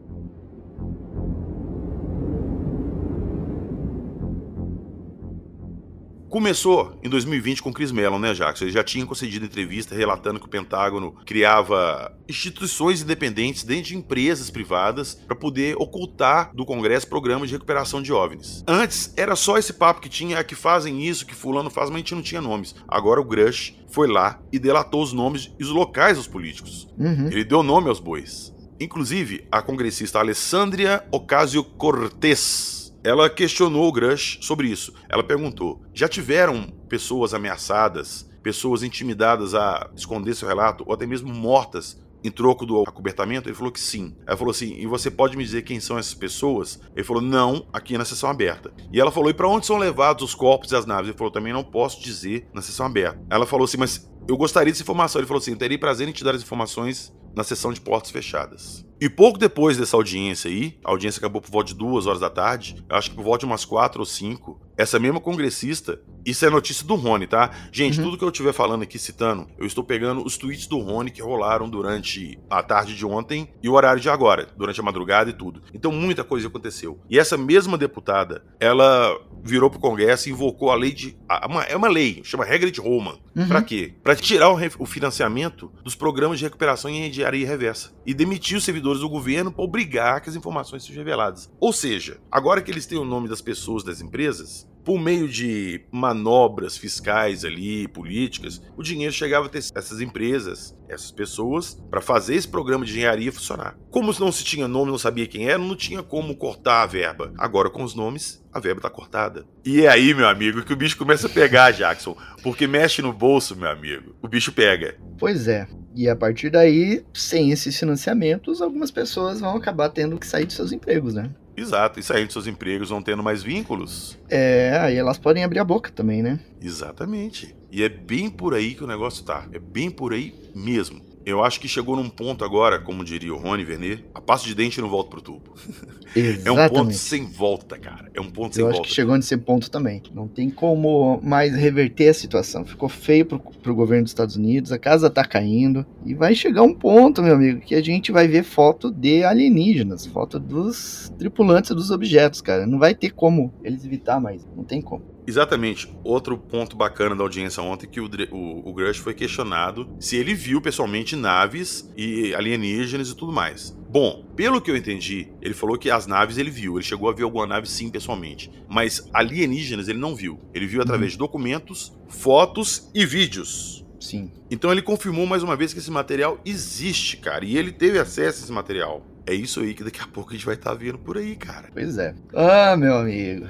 Começou 6.28 6.99
em 7.02 7.09
2020 7.09 7.62
com 7.62 7.73
Chris 7.73 7.92
Mellon, 7.92 8.18
né, 8.18 8.35
Jackson? 8.35 8.64
Ele 8.64 8.73
já 8.73 8.83
tinha 8.83 9.06
concedido 9.06 9.45
entrevista 9.45 9.95
relatando 9.95 10.40
que 10.40 10.47
o 10.47 10.50
Pentágono 10.50 11.12
criava 11.25 12.12
instituições 12.28 13.02
independentes 13.02 13.62
dentro 13.62 13.85
de 13.85 13.97
empresas 13.97 14.50
privadas 14.50 15.14
para 15.14 15.37
poder 15.37 15.76
ocultar 15.78 16.50
do 16.54 16.64
Congresso 16.64 17.09
programas 17.09 17.49
de 17.49 17.54
recuperação 17.54 18.02
de 18.02 18.12
OVNIs. 18.12 18.64
Antes 18.66 19.12
era 19.16 19.37
só 19.37 19.56
esse 19.56 19.73
papo 19.73 20.00
que 20.00 20.09
tinha 20.09 20.42
que 20.42 20.54
fazem 20.54 21.06
isso, 21.06 21.26
que 21.26 21.35
fulano 21.35 21.71
faz, 21.71 21.88
mas 21.88 21.97
a 21.97 21.99
gente 21.99 22.14
não 22.14 22.23
tinha 22.23 22.40
nomes. 22.40 22.75
Agora 22.88 23.21
o 23.21 23.25
Grush 23.25 23.75
foi 23.88 24.09
lá 24.09 24.40
e 24.52 24.59
delatou 24.59 25.02
os 25.02 25.12
nomes 25.12 25.52
e 25.59 25.62
os 25.62 25.71
locais 25.71 26.16
dos 26.16 26.26
políticos. 26.26 26.88
Uhum. 26.99 27.28
Ele 27.28 27.45
deu 27.45 27.62
nome 27.62 27.88
aos 27.88 28.00
bois. 28.00 28.54
Inclusive, 28.78 29.47
a 29.50 29.62
congressista 29.62 30.18
Alessandria 30.18 31.02
Ocasio-Cortez, 31.11 32.86
ela 33.07 33.31
questionou 33.31 33.87
o 33.87 33.93
Grush 33.93 34.39
sobre 34.41 34.67
isso. 34.67 34.93
Ela 35.09 35.23
perguntou: 35.23 35.81
já 35.95 36.09
tiveram 36.09 36.65
pessoas 36.89 37.33
ameaçadas, 37.33 38.29
pessoas 38.43 38.83
intimidadas 38.83 39.55
a 39.55 39.89
esconder 39.95 40.35
seu 40.35 40.49
relato, 40.49 40.83
ou 40.85 40.93
até 40.93 41.07
mesmo 41.07 41.33
mortas 41.33 41.97
em 42.23 42.30
troco 42.30 42.66
do 42.66 42.82
acobertamento? 42.82 43.49
Ele 43.49 43.56
falou 43.56 43.73
que 43.73 43.80
sim. 43.80 44.14
Ela 44.26 44.37
falou 44.37 44.50
assim: 44.50 44.75
e 44.78 44.87
você 44.87 45.11
pode 45.11 45.37
me 45.37 45.44
dizer 45.44 45.62
quem 45.62 45.80
são 45.80 45.99
essas 45.99 46.14
pessoas? 46.14 46.80
Ele 46.94 47.04
falou: 47.04 47.23
não, 47.23 47.66
aqui 47.73 47.96
na 47.96 48.04
sessão 48.04 48.30
aberta. 48.30 48.73
E 48.92 49.00
ela 49.00 49.11
falou: 49.11 49.30
e 49.30 49.35
para 49.35 49.49
onde 49.49 49.66
são 49.66 49.76
levados 49.76 50.25
os 50.25 50.35
corpos 50.35 50.73
e 50.73 50.76
as 50.76 50.87
naves? 50.87 51.08
Ele 51.08 51.18
falou: 51.18 51.32
também 51.32 51.52
não 51.52 51.64
posso 51.64 52.02
dizer 52.02 52.49
na 52.52 52.62
sessão 52.62 52.87
aberta. 52.87 53.20
Ela 53.30 53.46
falou 53.46 53.64
assim: 53.64 53.76
mas 53.76 54.11
eu 54.28 54.37
gostaria 54.37 54.73
dessa 54.73 54.82
informação. 54.82 55.20
Ele 55.20 55.28
falou 55.28 55.40
assim: 55.40 55.54
terei 55.54 55.78
prazer 55.78 56.08
em 56.08 56.12
te 56.12 56.25
dar 56.25 56.35
as 56.35 56.42
informações 56.42 57.14
na 57.37 57.44
sessão 57.44 57.70
de 57.70 57.80
portas 57.82 58.11
fechadas. 58.11 58.85
E 58.99 59.11
pouco 59.11 59.38
depois 59.38 59.76
dessa 59.76 59.94
audiência 59.94 60.50
aí, 60.50 60.78
a 60.82 60.90
audiência 60.90 61.18
acabou 61.18 61.42
por 61.42 61.50
volta 61.50 61.68
de 61.68 61.75
duas 61.75 62.06
horas 62.06 62.18
da 62.18 62.30
tarde, 62.30 62.82
acho 62.88 63.11
que 63.11 63.16
por 63.16 63.25
volta 63.25 63.40
de 63.40 63.44
umas 63.44 63.62
quatro 63.62 64.00
ou 64.00 64.06
cinco, 64.06 64.58
essa 64.75 64.99
mesma 64.99 65.20
congressista, 65.20 66.00
isso 66.26 66.45
é 66.45 66.50
notícia 66.50 66.85
do 66.87 66.95
Rony, 66.97 67.26
tá? 67.26 67.50
Gente, 67.73 67.99
Uhum. 67.99 68.06
tudo 68.06 68.18
que 68.18 68.25
eu 68.25 68.28
estiver 68.28 68.52
falando 68.52 68.83
aqui, 68.83 68.99
citando, 68.99 69.47
eu 69.59 69.66
estou 69.66 69.85
pegando 69.85 70.25
os 70.25 70.37
tweets 70.37 70.66
do 70.66 70.78
Rony 70.78 71.11
que 71.11 71.23
rolaram 71.23 71.68
durante 71.71 72.38
a 72.50 72.62
tarde 72.62 72.95
de 72.97 73.06
ontem 73.06 73.49
e 73.62 73.68
o 73.68 73.73
horário 73.75 74.00
de 74.00 74.11
agora, 74.11 74.49
durante 74.56 74.80
a 74.80 74.83
madrugada 74.83 75.30
e 75.30 75.33
tudo. 75.33 75.62
Então 75.73 75.92
muita 75.92 76.25
coisa 76.25 76.49
aconteceu. 76.49 76.99
E 77.09 77.18
essa 77.18 77.37
mesma 77.37 77.78
deputada, 77.78 78.45
ela 78.61 79.16
virou 79.42 79.71
pro 79.71 79.78
Congresso 79.78 80.28
e 80.28 80.33
invocou 80.33 80.71
a 80.71 80.75
lei 80.75 80.92
de. 80.92 81.16
a- 81.28 81.47
uma- 81.47 81.62
é 81.64 81.76
uma 81.76 81.88
lei, 81.88 82.21
chama 82.25 82.45
regra 82.45 82.71
de 82.71 82.80
Roma. 82.80 83.18
Uhum. 83.37 83.47
Pra 83.47 83.62
quê? 83.62 83.95
Pra 84.02 84.16
tirar 84.16 84.50
o, 84.50 84.59
o 84.78 84.87
financiamento 84.87 85.71
dos 85.85 85.95
programas 85.95 86.38
de 86.38 86.45
recuperação 86.45 86.90
em 86.90 87.06
engenharia 87.09 87.47
reversa 87.47 87.92
e 88.04 88.12
demitir 88.12 88.56
os 88.56 88.64
servidores 88.64 89.00
do 89.00 89.09
governo 89.09 89.52
para 89.52 89.62
obrigar 89.64 90.21
que 90.21 90.28
as 90.28 90.35
informações 90.37 90.83
sejam 90.83 90.99
reveladas. 91.04 91.50
Ou 91.61 91.73
seja, 91.73 92.18
agora 92.30 92.61
que 92.61 92.71
eles 92.71 92.87
têm 92.87 92.99
o 92.99 93.04
nome 93.04 93.28
das 93.28 93.40
pessoas 93.40 93.85
das 93.85 94.00
empresas, 94.00 94.66
por 94.87 95.00
meio 95.00 95.28
de 95.28 95.85
manobras 95.90 96.78
fiscais 96.78 97.45
ali, 97.45 97.88
políticas, 97.88 98.62
o 98.76 98.85
dinheiro 98.85 99.12
chegava 99.12 99.47
até 99.47 99.59
essas 99.59 100.00
empresas, 100.00 100.78
essas 100.88 101.11
pessoas, 101.11 101.76
para 101.90 102.00
fazer 102.00 102.37
esse 102.37 102.47
programa 102.47 102.85
de 102.85 102.93
engenharia 102.93 103.33
funcionar. 103.33 103.76
Como 103.90 104.14
não 104.21 104.31
se 104.31 104.45
tinha 104.45 104.69
nome, 104.69 104.93
não 104.93 104.99
sabia 104.99 105.26
quem 105.26 105.49
era, 105.49 105.59
não 105.59 105.75
tinha 105.75 106.05
como 106.05 106.37
cortar 106.37 106.85
a 106.85 106.87
verba. 106.87 107.35
Agora 107.37 107.69
com 107.69 107.83
os 107.83 107.97
nomes, 107.97 108.40
a 108.52 108.61
verba 108.61 108.81
tá 108.81 108.88
cortada. 108.88 109.45
E 109.64 109.85
é 109.85 109.88
aí, 109.88 110.14
meu 110.14 110.28
amigo, 110.28 110.62
que 110.62 110.73
o 110.73 110.76
bicho 110.76 110.97
começa 110.97 111.26
a 111.26 111.31
pegar, 111.31 111.73
Jackson, 111.73 112.16
porque 112.45 112.69
mexe 112.69 113.02
no 113.02 113.12
bolso, 113.12 113.57
meu 113.57 113.69
amigo. 113.69 114.14
O 114.23 114.28
bicho 114.28 114.52
pega. 114.52 114.97
Pois 115.19 115.49
é. 115.49 115.66
E 115.97 116.09
a 116.09 116.14
partir 116.14 116.49
daí, 116.49 117.05
sem 117.12 117.50
esses 117.50 117.76
financiamentos, 117.76 118.62
algumas 118.62 118.93
pessoas 118.93 119.40
vão 119.40 119.57
acabar 119.57 119.88
tendo 119.88 120.16
que 120.16 120.26
sair 120.28 120.47
de 120.47 120.52
seus 120.52 120.71
empregos, 120.71 121.14
né? 121.14 121.35
Exato, 121.57 121.99
e 121.99 122.03
saindo 122.03 122.27
dos 122.27 122.35
seus 122.35 122.47
empregos 122.47 122.91
vão 122.91 123.03
tendo 123.03 123.23
mais 123.23 123.43
vínculos. 123.43 124.19
É, 124.29 124.79
aí 124.81 124.97
elas 124.97 125.19
podem 125.19 125.43
abrir 125.43 125.59
a 125.59 125.65
boca 125.65 125.91
também, 125.91 126.23
né? 126.23 126.39
Exatamente. 126.61 127.55
E 127.73 127.83
é 127.83 127.89
bem 127.89 128.29
por 128.29 128.55
aí 128.55 128.75
que 128.75 128.85
o 128.85 128.87
negócio 128.87 129.25
tá. 129.25 129.47
É 129.53 129.59
bem 129.59 129.91
por 129.91 130.13
aí 130.13 130.35
mesmo. 130.55 131.01
Eu 131.26 131.42
acho 131.42 131.59
que 131.59 131.66
chegou 131.66 131.97
num 131.97 132.09
ponto 132.09 132.45
agora, 132.45 132.78
como 132.78 133.04
diria 133.04 133.35
o 133.35 133.37
Rony 133.37 133.64
Vernet, 133.64 134.04
a 134.14 134.21
passo 134.21 134.47
de 134.47 134.54
dente 134.54 134.80
não 134.80 134.88
volta 134.88 135.11
pro 135.11 135.21
tubo. 135.21 135.54
É 136.16 136.21
um 136.50 136.54
ponto 136.54 136.61
Exatamente. 136.61 136.97
sem 136.97 137.26
volta, 137.26 137.76
cara. 137.76 138.11
É 138.14 138.21
um 138.21 138.30
ponto 138.30 138.54
sem 138.54 138.62
Eu 138.62 138.68
acho 138.68 138.76
volta. 138.76 138.88
que 138.88 138.95
chegou 138.95 139.16
nesse 139.16 139.37
ponto 139.37 139.71
também. 139.71 140.02
Não 140.14 140.26
tem 140.26 140.49
como 140.49 141.21
mais 141.23 141.54
reverter 141.54 142.09
a 142.09 142.14
situação. 142.14 142.64
Ficou 142.64 142.88
feio 142.88 143.26
pro, 143.26 143.38
pro 143.38 143.75
governo 143.75 144.04
dos 144.04 144.12
Estados 144.12 144.35
Unidos, 144.35 144.73
a 144.73 144.78
casa 144.78 145.11
tá 145.11 145.23
caindo. 145.25 145.85
E 146.06 146.14
vai 146.14 146.35
chegar 146.35 146.62
um 146.62 146.73
ponto, 146.73 147.23
meu 147.23 147.35
amigo, 147.35 147.61
que 147.61 147.75
a 147.75 147.83
gente 147.83 148.12
vai 148.12 148.26
ver 148.26 148.45
foto 148.45 148.90
de 148.90 149.25
alienígenas, 149.25 150.06
foto 150.06 150.38
dos 150.38 151.12
tripulantes 151.18 151.73
dos 151.73 151.90
objetos, 151.90 152.40
cara. 152.40 152.66
Não 152.66 152.78
vai 152.78 152.95
ter 152.95 153.11
como 153.11 153.52
eles 153.62 153.85
evitar 153.85 154.18
mais. 154.18 154.47
Não 154.56 154.64
tem 154.64 154.80
como. 154.80 155.15
Exatamente. 155.26 155.92
Outro 156.04 156.38
ponto 156.38 156.76
bacana 156.76 157.16
da 157.16 157.23
audiência 157.23 157.62
ontem 157.62 157.87
que 157.87 158.00
o, 158.00 158.09
o, 158.30 158.68
o 158.68 158.73
Grush 158.73 158.99
foi 158.99 159.14
questionado 159.14 159.88
se 159.99 160.16
ele 160.16 160.35
viu 160.35 160.61
pessoalmente 160.61 161.16
naves 161.16 161.92
e 161.97 162.35
alienígenas 162.35 163.11
e 163.11 163.16
tudo 163.16 163.33
mais. 163.33 163.76
Bom, 163.88 164.25
pelo 164.37 164.61
que 164.61 164.71
eu 164.71 164.76
entendi, 164.76 165.28
ele 165.40 165.54
falou 165.54 165.78
que 165.78 165.90
as 165.90 166.06
naves 166.06 166.38
ele 166.38 166.50
viu. 166.50 166.76
Ele 166.76 166.85
chegou 166.85 167.09
a 167.09 167.14
ver 167.14 167.23
alguma 167.23 167.47
nave 167.47 167.68
sim 167.68 167.90
pessoalmente. 167.90 168.50
Mas 168.68 169.09
alienígenas 169.12 169.88
ele 169.88 169.99
não 169.99 170.14
viu. 170.14 170.38
Ele 170.54 170.66
viu 170.66 170.83
através 170.83 171.12
de 171.12 171.18
documentos, 171.18 171.97
fotos 172.09 172.90
e 172.95 173.04
vídeos. 173.04 173.85
Sim. 173.99 174.30
Então 174.50 174.71
ele 174.71 174.83
confirmou 174.83 175.26
mais 175.26 175.42
uma 175.42 175.56
vez 175.56 175.73
que 175.73 175.78
esse 175.78 175.90
material 175.90 176.38
existe, 176.45 177.16
cara. 177.16 177.45
E 177.45 177.56
ele 177.56 177.73
teve 177.73 177.99
acesso 177.99 178.40
a 178.40 178.45
esse 178.45 178.52
material. 178.52 179.04
É 179.26 179.35
isso 179.35 179.61
aí 179.61 179.75
que 179.75 179.83
daqui 179.83 180.00
a 180.00 180.06
pouco 180.06 180.30
a 180.30 180.33
gente 180.35 180.47
vai 180.47 180.54
estar 180.54 180.75
vendo 180.75 180.99
por 180.99 181.18
aí, 181.18 181.35
cara. 181.35 181.68
Pois 181.73 181.99
é. 181.99 182.14
Ah, 182.33 182.76
meu 182.76 182.97
amigo. 182.99 183.47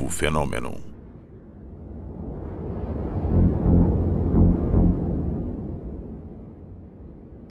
Arquivo 0.00 0.08
Fenômeno. 0.08 0.80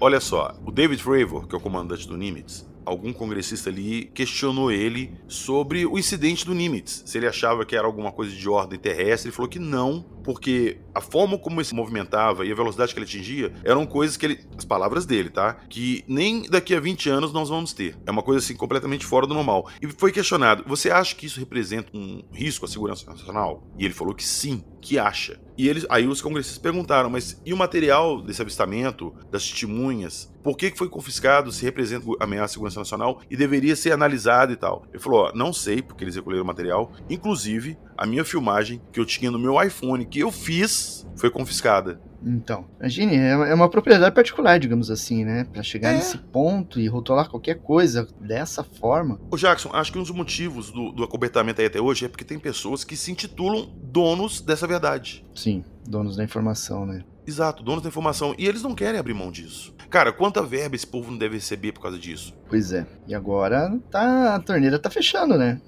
Olha 0.02 0.20
só, 0.20 0.56
o 0.66 0.72
David 0.72 1.04
Fravor, 1.04 1.48
que 1.48 1.54
é 1.54 1.58
o 1.58 1.62
comandante 1.62 2.08
do 2.08 2.18
Nimitz, 2.18 2.66
algum 2.86 3.14
congressista 3.14 3.70
ali 3.70 4.06
questionou 4.14 4.72
ele 4.72 5.12
sobre 5.28 5.86
o 5.86 5.98
incidente 5.98 6.46
do 6.46 6.54
Nimitz. 6.54 7.04
Se 7.06 7.18
ele 7.18 7.28
achava 7.28 7.66
que 7.66 7.76
era 7.76 7.86
alguma 7.86 8.12
coisa 8.12 8.36
de 8.36 8.50
ordem 8.50 8.80
terrestre, 8.80 9.30
ele 9.30 9.36
falou 9.36 9.50
que 9.50 9.60
não, 9.60 10.06
porque 10.24 10.78
a 10.94 11.02
forma 11.02 11.38
como 11.38 11.60
ele 11.60 11.66
se 11.66 11.76
movimentava 11.76 12.46
e 12.46 12.52
a 12.52 12.56
velocidade 12.56 12.94
que 12.94 13.00
ele 13.00 13.06
atingia 13.06 13.54
eram 13.64 13.86
coisas 13.86 14.18
que 14.18 14.26
ele, 14.26 14.40
as 14.58 14.66
palavras 14.66 15.06
dele, 15.06 15.30
tá? 15.30 15.54
Que 15.70 16.04
nem 16.08 16.44
daqui 16.44 16.76
a 16.76 16.80
20 16.80 17.10
anos 17.10 17.34
nós 17.34 17.50
vamos 17.50 17.74
ter. 17.74 17.98
É 18.06 18.12
uma 18.12 18.24
coisa 18.24 18.40
assim 18.44 18.56
completamente 18.56 19.06
fora 19.06 19.26
do 19.26 19.34
normal. 19.34 19.70
E 19.82 19.88
foi 19.88 20.12
questionado: 20.12 20.64
"Você 20.68 20.90
acha 20.92 21.16
que 21.16 21.26
isso 21.26 21.40
representa 21.40 21.96
um 21.96 22.24
risco 22.32 22.66
à 22.66 22.68
segurança 22.68 23.10
nacional?" 23.10 23.64
E 23.78 23.86
ele 23.86 23.94
falou 23.94 24.14
que 24.14 24.24
sim, 24.24 24.64
que 24.82 24.98
acha. 24.98 25.40
E 25.58 25.68
eles, 25.68 25.86
aí 25.90 26.08
os 26.08 26.22
congressistas 26.22 26.58
perguntaram, 26.58 27.10
mas 27.10 27.42
e 27.46 27.54
o 27.54 27.58
material 27.58 28.22
desse 28.22 28.42
avistamento, 28.42 29.14
das 29.30 29.50
testemunhas? 29.50 30.32
Por 30.42 30.56
que 30.56 30.72
foi 30.76 30.88
confiscado 30.88 31.52
se 31.52 31.66
representa 31.66 32.06
ameaça 32.20 32.46
à 32.46 32.48
segurança 32.54 32.80
nacional 32.80 33.22
e 33.30 33.36
deveria 33.36 33.76
ser 33.76 33.92
analisado 33.92 34.54
e 34.54 34.56
tal? 34.56 34.86
Ele 34.90 35.04
falou, 35.04 35.26
ó, 35.26 35.32
não 35.36 35.52
sei 35.52 35.82
porque 35.82 36.04
eles 36.04 36.16
recolheram 36.16 36.44
o 36.44 36.48
material. 36.48 36.94
Inclusive, 37.10 37.78
a 37.98 38.06
minha 38.06 38.24
filmagem 38.24 38.82
que 38.92 39.00
eu 39.00 39.06
tinha 39.06 39.30
no 39.30 39.38
meu 39.38 39.62
iPhone, 39.62 40.06
que 40.06 40.20
eu 40.20 40.32
fiz, 40.32 41.06
foi 41.18 41.30
confiscada. 41.30 42.02
Então, 42.26 42.66
imagine, 42.80 43.16
é 43.16 43.30
é 43.32 43.54
uma 43.54 43.70
propriedade 43.70 44.14
particular, 44.14 44.60
digamos 44.60 44.92
assim, 44.92 45.24
né? 45.24 45.46
Pra 45.52 45.64
chegar 45.64 45.92
É. 45.92 45.96
nesse 45.96 46.18
ponto 46.18 46.80
e 46.80 46.88
rotular 46.88 47.30
qualquer 47.30 47.56
coisa 47.60 48.08
dessa 48.20 48.64
forma. 48.64 49.20
Ô 49.32 49.38
Jackson, 49.38 49.70
acho 49.74 49.92
que 49.92 49.98
um 49.98 50.02
dos 50.02 50.12
motivos 50.12 50.70
do, 50.72 50.92
do 50.92 51.04
acobertamento 51.04 51.62
aí 51.62 51.68
até 51.68 51.80
hoje 51.80 52.06
é 52.06 52.10
porque 52.10 52.26
tem 52.26 52.38
pessoas 52.40 52.84
que 52.84 52.98
se 52.98 53.12
intitulam 53.12 53.70
donos 53.82 54.42
dessa 54.42 54.68
verdade. 54.68 55.26
Sim, 55.34 55.64
donos 55.88 56.16
da 56.18 56.24
informação, 56.24 56.86
né? 56.86 57.04
Exato, 57.26 57.64
donos 57.64 57.84
da 57.84 57.90
informação. 57.90 58.34
E 58.38 58.48
eles 58.48 58.64
não 58.64 58.74
querem 58.74 59.00
abrir 59.00 59.14
mão 59.14 59.32
disso. 59.32 59.74
Cara, 59.90 60.12
quanta 60.12 60.42
verba 60.44 60.76
esse 60.76 60.86
povo 60.86 61.12
não 61.12 61.18
deve 61.18 61.36
receber 61.36 61.72
por 61.72 61.82
causa 61.82 61.98
disso? 61.98 62.36
Pois 62.50 62.74
é. 62.74 62.86
E 63.08 63.14
agora 63.14 63.80
tá, 63.92 64.36
a 64.36 64.40
torneira 64.40 64.80
tá 64.80 64.90
fechando, 64.90 65.38
né? 65.38 65.62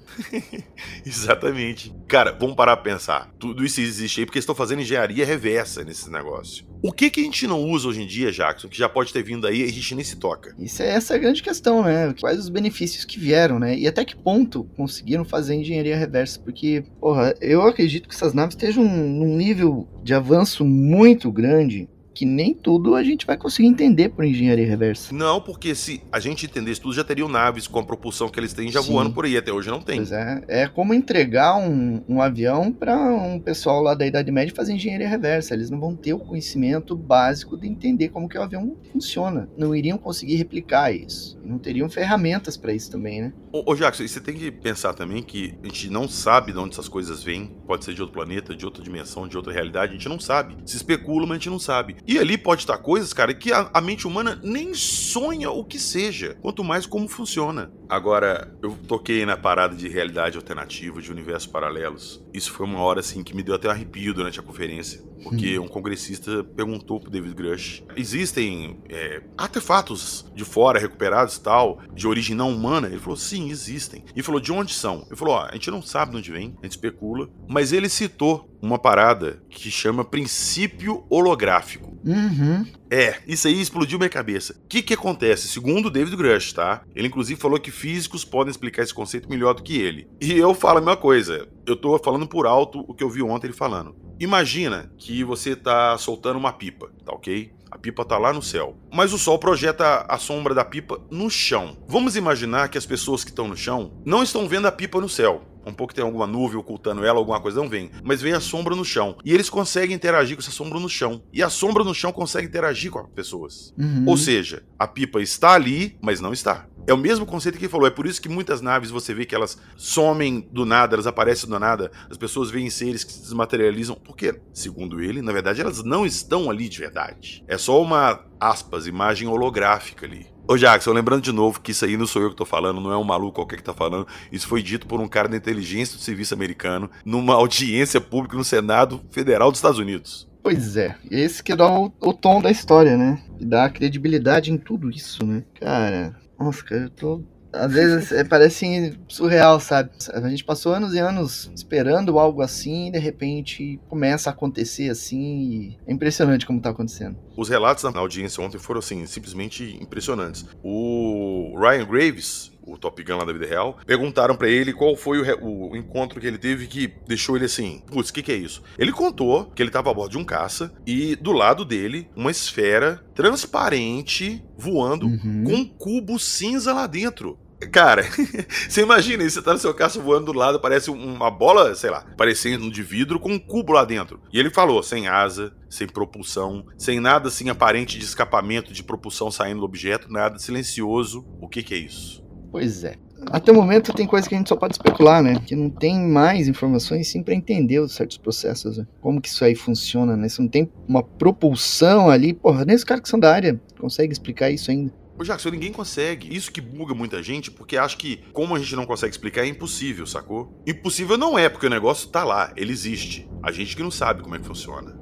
Exatamente. 1.06 1.94
Cara, 2.08 2.32
vamos 2.32 2.56
parar 2.56 2.76
pra 2.76 2.92
pensar. 2.92 3.30
Tudo 3.38 3.64
isso 3.64 3.80
existe 3.80 4.20
aí 4.20 4.26
porque 4.26 4.40
estão 4.40 4.54
fazendo 4.54 4.82
engenharia 4.82 5.24
reversa 5.24 5.84
nesse 5.84 6.10
negócio. 6.10 6.66
O 6.82 6.92
que 6.92 7.08
que 7.08 7.20
a 7.20 7.24
gente 7.24 7.46
não 7.46 7.62
usa 7.62 7.86
hoje 7.86 8.02
em 8.02 8.06
dia, 8.06 8.32
Jackson, 8.32 8.68
que 8.68 8.76
já 8.76 8.88
pode 8.88 9.12
ter 9.12 9.22
vindo 9.22 9.46
aí 9.46 9.60
e 9.60 9.64
a 9.64 9.72
gente 9.72 9.94
nem 9.94 10.04
se 10.04 10.16
toca? 10.16 10.52
Isso 10.58 10.82
é 10.82 10.88
essa 10.88 11.14
é 11.14 11.16
a 11.16 11.20
grande 11.20 11.40
questão, 11.40 11.84
né? 11.84 12.12
Quais 12.20 12.40
os 12.40 12.48
benefícios 12.48 13.04
que 13.04 13.20
vieram, 13.20 13.60
né? 13.60 13.78
E 13.78 13.86
até 13.86 14.04
que 14.04 14.16
ponto 14.16 14.64
conseguiram 14.76 15.24
fazer 15.24 15.54
engenharia 15.54 15.96
reversa? 15.96 16.40
Porque, 16.40 16.82
porra, 17.00 17.32
eu 17.40 17.62
acredito 17.62 18.08
que 18.08 18.14
essas 18.14 18.34
naves 18.34 18.56
estejam 18.56 18.82
num 18.82 19.36
nível 19.36 19.88
de 20.02 20.12
avanço 20.12 20.64
muito 20.64 21.30
grande 21.30 21.88
que 22.14 22.24
nem 22.24 22.54
tudo 22.54 22.94
a 22.94 23.02
gente 23.02 23.26
vai 23.26 23.36
conseguir 23.36 23.68
entender 23.68 24.10
por 24.10 24.24
engenharia 24.24 24.66
reversa. 24.66 25.14
Não, 25.14 25.40
porque 25.40 25.74
se 25.74 26.02
a 26.10 26.20
gente 26.20 26.46
entendesse 26.46 26.80
tudo, 26.80 26.94
já 26.94 27.04
teriam 27.04 27.28
naves 27.28 27.66
com 27.66 27.78
a 27.78 27.84
propulsão 27.84 28.28
que 28.28 28.38
eles 28.38 28.52
têm 28.52 28.70
já 28.70 28.82
Sim. 28.82 28.92
voando 28.92 29.12
por 29.12 29.24
aí. 29.24 29.36
Até 29.36 29.52
hoje 29.52 29.68
não 29.70 29.80
tem. 29.80 29.96
Pois 29.96 30.12
é. 30.12 30.44
É 30.48 30.66
como 30.68 30.94
entregar 30.94 31.56
um, 31.56 32.02
um 32.08 32.20
avião 32.20 32.72
para 32.72 32.96
um 32.96 33.38
pessoal 33.38 33.82
lá 33.82 33.94
da 33.94 34.06
Idade 34.06 34.30
Média 34.30 34.54
fazer 34.54 34.72
engenharia 34.72 35.08
reversa. 35.08 35.54
Eles 35.54 35.70
não 35.70 35.80
vão 35.80 35.94
ter 35.94 36.12
o 36.12 36.18
conhecimento 36.18 36.96
básico 36.96 37.56
de 37.56 37.66
entender 37.66 38.08
como 38.08 38.28
que 38.28 38.38
o 38.38 38.42
avião 38.42 38.76
funciona. 38.92 39.48
Não 39.56 39.74
iriam 39.74 39.98
conseguir 39.98 40.36
replicar 40.36 40.92
isso. 40.92 41.38
Não 41.44 41.58
teriam 41.58 41.88
ferramentas 41.88 42.56
para 42.56 42.72
isso 42.72 42.90
também, 42.90 43.22
né? 43.22 43.32
Ô, 43.52 43.72
ô 43.72 43.74
Jackson, 43.74 44.06
você 44.06 44.20
tem 44.20 44.34
que 44.34 44.50
pensar 44.50 44.94
também 44.94 45.22
que 45.22 45.54
a 45.62 45.66
gente 45.66 45.90
não 45.90 46.08
sabe 46.08 46.52
de 46.52 46.58
onde 46.58 46.72
essas 46.72 46.88
coisas 46.88 47.22
vêm. 47.22 47.50
Pode 47.66 47.84
ser 47.84 47.94
de 47.94 48.00
outro 48.00 48.14
planeta, 48.14 48.54
de 48.54 48.64
outra 48.64 48.82
dimensão, 48.82 49.26
de 49.28 49.36
outra 49.36 49.52
realidade. 49.52 49.92
A 49.92 49.96
gente 49.96 50.08
não 50.08 50.20
sabe. 50.20 50.56
Se 50.64 50.76
especula, 50.76 51.26
mas 51.26 51.32
a 51.32 51.34
gente 51.38 51.50
não 51.50 51.58
sabe. 51.58 51.96
E 52.06 52.18
ali 52.18 52.36
pode 52.36 52.62
estar 52.62 52.78
coisas, 52.78 53.12
cara, 53.12 53.32
que 53.32 53.52
a, 53.52 53.70
a 53.72 53.80
mente 53.80 54.06
humana 54.06 54.40
nem 54.42 54.74
sonha 54.74 55.50
o 55.50 55.64
que 55.64 55.78
seja. 55.78 56.36
Quanto 56.40 56.64
mais 56.64 56.86
como 56.86 57.08
funciona. 57.08 57.72
Agora, 57.88 58.56
eu 58.62 58.76
toquei 58.88 59.24
na 59.26 59.36
parada 59.36 59.76
de 59.76 59.88
realidade 59.88 60.36
alternativa, 60.36 61.00
de 61.00 61.12
universos 61.12 61.46
paralelos. 61.46 62.24
Isso 62.32 62.52
foi 62.52 62.66
uma 62.66 62.80
hora, 62.80 63.00
assim, 63.00 63.22
que 63.22 63.36
me 63.36 63.42
deu 63.42 63.54
até 63.54 63.68
um 63.68 63.70
arrepio 63.70 64.14
durante 64.14 64.40
a 64.40 64.42
conferência. 64.42 65.02
Porque 65.22 65.58
um 65.58 65.68
congressista 65.68 66.42
perguntou 66.42 66.98
pro 66.98 67.10
David 67.10 67.34
Grush: 67.34 67.84
existem 67.96 68.80
é, 68.88 69.22
artefatos 69.38 70.26
de 70.34 70.44
fora 70.44 70.80
recuperados 70.80 71.38
tal, 71.38 71.80
de 71.94 72.08
origem 72.08 72.34
não 72.34 72.50
humana? 72.50 72.88
Ele 72.88 72.98
falou: 72.98 73.16
sim, 73.16 73.50
existem. 73.50 74.04
E 74.16 74.22
falou: 74.22 74.40
de 74.40 74.52
onde 74.52 74.74
são? 74.74 75.04
Ele 75.06 75.16
falou: 75.16 75.34
ó, 75.34 75.46
a 75.46 75.52
gente 75.52 75.70
não 75.70 75.80
sabe 75.80 76.12
de 76.12 76.18
onde 76.18 76.32
vem, 76.32 76.56
a 76.60 76.66
gente 76.66 76.72
especula. 76.72 77.28
Mas 77.48 77.72
ele 77.72 77.88
citou 77.88 78.50
uma 78.60 78.78
parada 78.78 79.42
que 79.48 79.70
chama 79.70 80.04
princípio 80.04 81.04
holográfico. 81.08 81.91
Uhum. 82.04 82.66
É, 82.90 83.20
isso 83.26 83.48
aí 83.48 83.60
explodiu 83.60 83.98
minha 83.98 84.08
cabeça. 84.08 84.54
O 84.64 84.68
que 84.68 84.82
que 84.82 84.94
acontece? 84.94 85.48
Segundo 85.48 85.90
David 85.90 86.16
Grush, 86.16 86.52
tá? 86.52 86.82
Ele 86.94 87.08
inclusive 87.08 87.40
falou 87.40 87.58
que 87.58 87.70
físicos 87.70 88.24
podem 88.24 88.50
explicar 88.50 88.82
esse 88.82 88.94
conceito 88.94 89.28
melhor 89.28 89.54
do 89.54 89.62
que 89.62 89.80
ele. 89.80 90.08
E 90.20 90.32
eu 90.32 90.54
falo 90.54 90.78
a 90.78 90.80
mesma 90.80 90.96
coisa. 90.96 91.48
Eu 91.66 91.76
tô 91.76 91.98
falando 91.98 92.26
por 92.26 92.46
alto 92.46 92.84
o 92.88 92.94
que 92.94 93.04
eu 93.04 93.10
vi 93.10 93.22
ontem 93.22 93.46
ele 93.46 93.54
falando. 93.54 93.94
Imagina 94.18 94.92
que 94.98 95.24
você 95.24 95.56
tá 95.56 95.96
soltando 95.98 96.38
uma 96.38 96.52
pipa, 96.52 96.90
tá 97.04 97.12
ok? 97.12 97.52
A 97.70 97.78
pipa 97.78 98.04
tá 98.04 98.18
lá 98.18 98.32
no 98.32 98.42
céu. 98.42 98.76
Mas 98.92 99.12
o 99.12 99.18
sol 99.18 99.38
projeta 99.38 100.04
a 100.06 100.18
sombra 100.18 100.54
da 100.54 100.64
pipa 100.64 101.00
no 101.10 101.30
chão. 101.30 101.76
Vamos 101.88 102.16
imaginar 102.16 102.68
que 102.68 102.76
as 102.76 102.84
pessoas 102.84 103.24
que 103.24 103.30
estão 103.30 103.48
no 103.48 103.56
chão 103.56 104.00
não 104.04 104.22
estão 104.22 104.46
vendo 104.46 104.66
a 104.66 104.72
pipa 104.72 105.00
no 105.00 105.08
céu. 105.08 105.42
Um 105.66 105.72
pouco 105.72 105.94
tem 105.94 106.04
alguma 106.04 106.26
nuvem 106.26 106.58
ocultando 106.58 107.04
ela, 107.04 107.18
alguma 107.18 107.40
coisa, 107.40 107.60
não 107.60 107.68
vem. 107.68 107.90
Mas 108.02 108.20
vem 108.20 108.32
a 108.32 108.40
sombra 108.40 108.74
no 108.74 108.84
chão. 108.84 109.16
E 109.24 109.32
eles 109.32 109.48
conseguem 109.48 109.94
interagir 109.94 110.36
com 110.36 110.42
essa 110.42 110.50
sombra 110.50 110.78
no 110.78 110.88
chão. 110.88 111.22
E 111.32 111.42
a 111.42 111.50
sombra 111.50 111.84
no 111.84 111.94
chão 111.94 112.12
consegue 112.12 112.46
interagir 112.46 112.90
com 112.90 112.98
as 112.98 113.08
pessoas. 113.08 113.74
Uhum. 113.78 114.04
Ou 114.06 114.16
seja, 114.16 114.64
a 114.78 114.86
pipa 114.86 115.20
está 115.20 115.52
ali, 115.52 115.96
mas 116.00 116.20
não 116.20 116.32
está. 116.32 116.66
É 116.86 116.92
o 116.92 116.98
mesmo 116.98 117.24
conceito 117.24 117.58
que 117.58 117.64
ele 117.64 117.70
falou. 117.70 117.86
É 117.86 117.90
por 117.90 118.06
isso 118.06 118.20
que 118.20 118.28
muitas 118.28 118.60
naves 118.60 118.90
você 118.90 119.14
vê 119.14 119.24
que 119.24 119.34
elas 119.34 119.56
somem 119.76 120.40
do 120.50 120.64
nada, 120.64 120.96
elas 120.96 121.06
aparecem 121.06 121.48
do 121.48 121.58
nada. 121.58 121.92
As 122.10 122.16
pessoas 122.16 122.50
veem 122.50 122.70
seres 122.70 123.04
que 123.04 123.12
se 123.12 123.20
desmaterializam. 123.20 123.94
Porque, 123.94 124.40
segundo 124.52 125.00
ele, 125.00 125.22
na 125.22 125.32
verdade 125.32 125.60
elas 125.60 125.84
não 125.84 126.04
estão 126.04 126.50
ali 126.50 126.68
de 126.68 126.78
verdade. 126.78 127.44
É 127.46 127.56
só 127.56 127.80
uma, 127.80 128.24
aspas, 128.40 128.86
imagem 128.86 129.28
holográfica 129.28 130.06
ali. 130.06 130.31
Ô 130.46 130.56
Jackson, 130.56 130.92
lembrando 130.92 131.22
de 131.22 131.32
novo 131.32 131.60
que 131.60 131.70
isso 131.70 131.84
aí 131.84 131.96
não 131.96 132.06
sou 132.06 132.20
eu 132.20 132.30
que 132.30 132.36
tô 132.36 132.44
falando, 132.44 132.80
não 132.80 132.92
é 132.92 132.96
um 132.96 133.04
maluco 133.04 133.36
qualquer 133.36 133.56
que 133.56 133.62
tá 133.62 133.72
falando. 133.72 134.06
Isso 134.30 134.48
foi 134.48 134.62
dito 134.62 134.86
por 134.86 135.00
um 135.00 135.06
cara 135.06 135.28
da 135.28 135.36
inteligência 135.36 135.96
do 135.96 136.02
serviço 136.02 136.34
americano 136.34 136.90
numa 137.04 137.34
audiência 137.36 138.00
pública 138.00 138.36
no 138.36 138.44
Senado 138.44 139.00
Federal 139.10 139.50
dos 139.50 139.58
Estados 139.58 139.78
Unidos. 139.78 140.28
Pois 140.42 140.76
é, 140.76 140.96
esse 141.08 141.42
que 141.42 141.54
dá 141.54 141.70
o, 141.70 141.92
o 142.00 142.12
tom 142.12 142.42
da 142.42 142.50
história, 142.50 142.96
né? 142.96 143.22
E 143.38 143.44
dá 143.44 143.70
credibilidade 143.70 144.50
em 144.50 144.58
tudo 144.58 144.90
isso, 144.90 145.24
né? 145.24 145.44
Cara, 145.60 146.16
nossa, 146.38 146.64
cara, 146.64 146.82
eu 146.82 146.90
tô 146.90 147.22
às 147.52 147.72
vezes 147.72 148.12
é, 148.12 148.24
parece 148.24 148.98
surreal, 149.08 149.60
sabe? 149.60 149.90
A 150.12 150.28
gente 150.28 150.44
passou 150.44 150.74
anos 150.74 150.94
e 150.94 150.98
anos 150.98 151.50
esperando 151.54 152.18
algo 152.18 152.42
assim 152.42 152.88
e 152.88 152.92
de 152.92 152.98
repente 152.98 153.78
começa 153.88 154.30
a 154.30 154.32
acontecer 154.32 154.90
assim. 154.90 155.76
é 155.86 155.92
impressionante 155.92 156.46
como 156.46 156.60
tá 156.60 156.70
acontecendo. 156.70 157.16
Os 157.36 157.48
relatos 157.48 157.84
na 157.84 158.00
audiência 158.00 158.42
ontem 158.42 158.58
foram 158.58 158.78
assim, 158.78 159.06
simplesmente 159.06 159.78
impressionantes. 159.80 160.46
O 160.62 161.54
Ryan 161.58 161.86
Graves, 161.86 162.52
o 162.64 162.76
Top 162.76 163.02
Gun 163.02 163.16
lá 163.16 163.24
da 163.24 163.32
vida 163.32 163.46
real, 163.46 163.78
perguntaram 163.86 164.36
para 164.36 164.48
ele 164.48 164.72
qual 164.72 164.94
foi 164.96 165.20
o, 165.20 165.70
o, 165.70 165.76
encontro 165.76 166.20
que 166.20 166.26
ele 166.26 166.38
teve 166.38 166.66
que 166.66 166.92
deixou 167.06 167.36
ele 167.36 167.46
assim, 167.46 167.82
putz, 167.90 168.10
o 168.10 168.12
que, 168.12 168.22
que 168.22 168.32
é 168.32 168.36
isso? 168.36 168.62
Ele 168.78 168.92
contou 168.92 169.46
que 169.46 169.62
ele 169.62 169.70
tava 169.70 169.90
a 169.90 169.94
bordo 169.94 170.12
de 170.12 170.18
um 170.18 170.24
caça 170.24 170.72
e 170.86 171.16
do 171.16 171.32
lado 171.32 171.64
dele, 171.64 172.08
uma 172.14 172.30
esfera 172.30 173.02
transparente 173.14 174.42
voando 174.56 175.06
uhum. 175.06 175.44
com 175.44 175.54
um 175.54 175.64
cubo 175.64 176.18
cinza 176.18 176.72
lá 176.72 176.86
dentro. 176.86 177.38
Cara, 177.70 178.04
você 178.68 178.82
imagina 178.82 179.28
você 179.28 179.42
tá 179.42 179.52
no 179.52 179.58
seu 179.58 179.74
caça 179.74 180.00
voando 180.00 180.32
do 180.32 180.38
lado, 180.38 180.60
parece 180.60 180.90
uma 180.90 181.30
bola, 181.30 181.74
sei 181.74 181.90
lá, 181.90 182.04
parecendo 182.16 182.70
de 182.70 182.82
vidro 182.82 183.20
com 183.20 183.32
um 183.32 183.38
cubo 183.38 183.72
lá 183.72 183.84
dentro. 183.84 184.20
E 184.32 184.38
ele 184.38 184.50
falou, 184.50 184.82
sem 184.82 185.06
asa, 185.06 185.52
sem 185.68 185.86
propulsão, 185.86 186.66
sem 186.76 187.00
nada 187.00 187.28
assim 187.28 187.48
aparente 187.48 187.98
de 187.98 188.04
escapamento 188.04 188.72
de 188.72 188.82
propulsão 188.82 189.30
saindo 189.30 189.60
do 189.60 189.64
objeto, 189.64 190.12
nada 190.12 190.38
silencioso. 190.38 191.24
O 191.40 191.48
que 191.48 191.62
que 191.62 191.74
é 191.74 191.78
isso? 191.78 192.22
Pois 192.50 192.84
é. 192.84 192.96
Até 193.30 193.52
o 193.52 193.54
momento 193.54 193.92
tem 193.92 194.06
coisa 194.06 194.28
que 194.28 194.34
a 194.34 194.38
gente 194.38 194.48
só 194.48 194.56
pode 194.56 194.74
especular, 194.74 195.22
né? 195.22 195.40
Que 195.46 195.54
não 195.54 195.70
tem 195.70 196.00
mais 196.00 196.48
informações 196.48 197.08
sim 197.08 197.22
para 197.22 197.34
entender 197.34 197.78
os 197.78 197.94
certos 197.94 198.18
processos, 198.18 198.78
né? 198.78 198.86
como 199.00 199.20
que 199.20 199.28
isso 199.28 199.44
aí 199.44 199.54
funciona, 199.54 200.16
né? 200.16 200.28
Se 200.28 200.40
não 200.40 200.48
tem 200.48 200.70
uma 200.88 201.02
propulsão 201.02 202.10
ali, 202.10 202.34
porra, 202.34 202.64
nem 202.64 202.74
os 202.74 202.84
caras 202.84 203.02
que 203.02 203.08
são 203.08 203.20
da 203.20 203.32
área 203.32 203.60
conseguem 203.78 204.12
explicar 204.12 204.50
isso 204.50 204.70
ainda. 204.70 204.92
Ô 205.18 205.24
Jackson, 205.24 205.50
ninguém 205.50 205.72
consegue. 205.72 206.34
Isso 206.34 206.50
que 206.50 206.60
buga 206.60 206.94
muita 206.94 207.22
gente, 207.22 207.50
porque 207.50 207.76
acha 207.76 207.96
que, 207.96 208.24
como 208.32 208.54
a 208.54 208.58
gente 208.58 208.74
não 208.74 208.86
consegue 208.86 209.12
explicar, 209.12 209.42
é 209.42 209.46
impossível, 209.46 210.06
sacou? 210.06 210.60
Impossível 210.66 211.18
não 211.18 211.38
é, 211.38 211.48
porque 211.48 211.66
o 211.66 211.70
negócio 211.70 212.08
tá 212.08 212.24
lá, 212.24 212.52
ele 212.56 212.72
existe. 212.72 213.28
A 213.42 213.52
gente 213.52 213.76
que 213.76 213.82
não 213.82 213.90
sabe 213.90 214.22
como 214.22 214.34
é 214.34 214.38
que 214.38 214.46
funciona. 214.46 215.00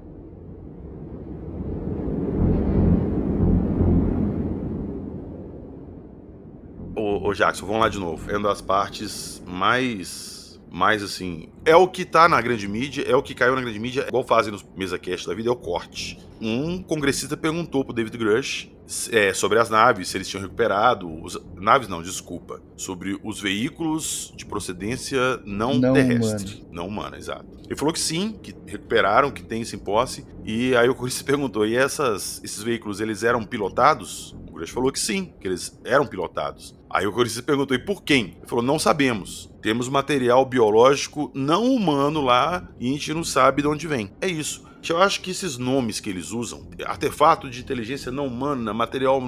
Ô, 6.96 7.29
ô 7.29 7.33
Jackson, 7.33 7.66
vamos 7.66 7.81
lá 7.81 7.88
de 7.88 7.99
novo. 7.99 8.31
É 8.31 8.37
uma 8.37 8.49
das 8.49 8.61
partes 8.61 9.42
mais 9.46 10.40
mais 10.73 11.03
assim, 11.03 11.49
é 11.64 11.75
o 11.75 11.88
que 11.88 12.05
tá 12.05 12.29
na 12.29 12.40
grande 12.40 12.68
mídia, 12.68 13.03
é 13.03 13.16
o 13.16 13.23
que 13.23 13.35
caiu 13.35 13.57
na 13.57 13.61
grande 13.61 13.81
mídia, 13.81 14.07
igual 14.07 14.23
fazem 14.23 14.53
nos 14.53 14.64
mesa 14.77 14.96
cast 15.01 15.27
da 15.27 15.35
vida, 15.35 15.49
é 15.49 15.53
o 15.53 15.57
corte. 15.57 16.16
Um 16.40 16.81
congressista 16.81 17.37
perguntou 17.37 17.85
pro 17.85 17.92
David 17.92 18.16
Grush 18.16 18.70
é, 19.12 19.33
sobre 19.33 19.59
as 19.59 19.70
naves, 19.70 20.09
se 20.09 20.16
eles 20.16 20.29
tinham 20.29 20.42
recuperado. 20.42 21.09
Os, 21.22 21.38
naves 21.55 21.88
não, 21.88 22.03
desculpa. 22.03 22.61
Sobre 22.76 23.18
os 23.22 23.40
veículos 23.40 24.33
de 24.37 24.44
procedência 24.44 25.40
não, 25.44 25.74
não 25.74 25.92
terrestre. 25.92 26.55
Humana. 26.55 26.68
Não 26.72 26.87
humana, 26.87 27.16
exato. 27.16 27.46
Ele 27.64 27.76
falou 27.76 27.92
que 27.92 28.00
sim, 28.00 28.38
que 28.42 28.55
recuperaram, 28.66 29.31
que 29.31 29.42
tem 29.42 29.62
isso 29.62 29.76
em 29.76 29.79
posse. 29.79 30.26
E 30.44 30.74
aí 30.74 30.88
o 30.88 30.94
Chris 30.94 31.22
perguntou: 31.22 31.66
e 31.66 31.76
essas, 31.76 32.40
esses 32.42 32.62
veículos, 32.62 33.00
eles 33.00 33.22
eram 33.22 33.44
pilotados? 33.44 34.37
O 34.48 34.53
Grush 34.53 34.70
falou 34.70 34.90
que 34.90 34.98
sim, 34.98 35.33
que 35.40 35.46
eles 35.46 35.79
eram 35.85 36.07
pilotados. 36.07 36.74
Aí 36.90 37.07
o 37.07 37.12
Corinthians 37.12 37.40
perguntou: 37.42 37.76
e 37.76 37.79
por 37.79 38.03
quem? 38.03 38.37
Ele 38.38 38.46
falou: 38.46 38.64
não 38.64 38.79
sabemos. 38.79 39.48
Temos 39.62 39.88
material 39.88 40.44
biológico 40.44 41.31
não 41.35 41.72
humano 41.72 42.20
lá 42.20 42.68
e 42.81 42.88
a 42.88 42.92
gente 42.92 43.14
não 43.14 43.22
sabe 43.22 43.62
de 43.62 43.68
onde 43.68 43.87
vem. 43.87 44.11
É 44.20 44.26
isso. 44.26 44.68
Eu 44.88 44.99
acho 44.99 45.21
que 45.21 45.31
esses 45.31 45.59
nomes 45.59 46.01
que 46.01 46.09
eles 46.09 46.31
usam, 46.31 46.69
artefato 46.85 47.49
de 47.51 47.61
inteligência 47.61 48.11
não 48.11 48.27
humana, 48.27 48.73
material 48.73 49.21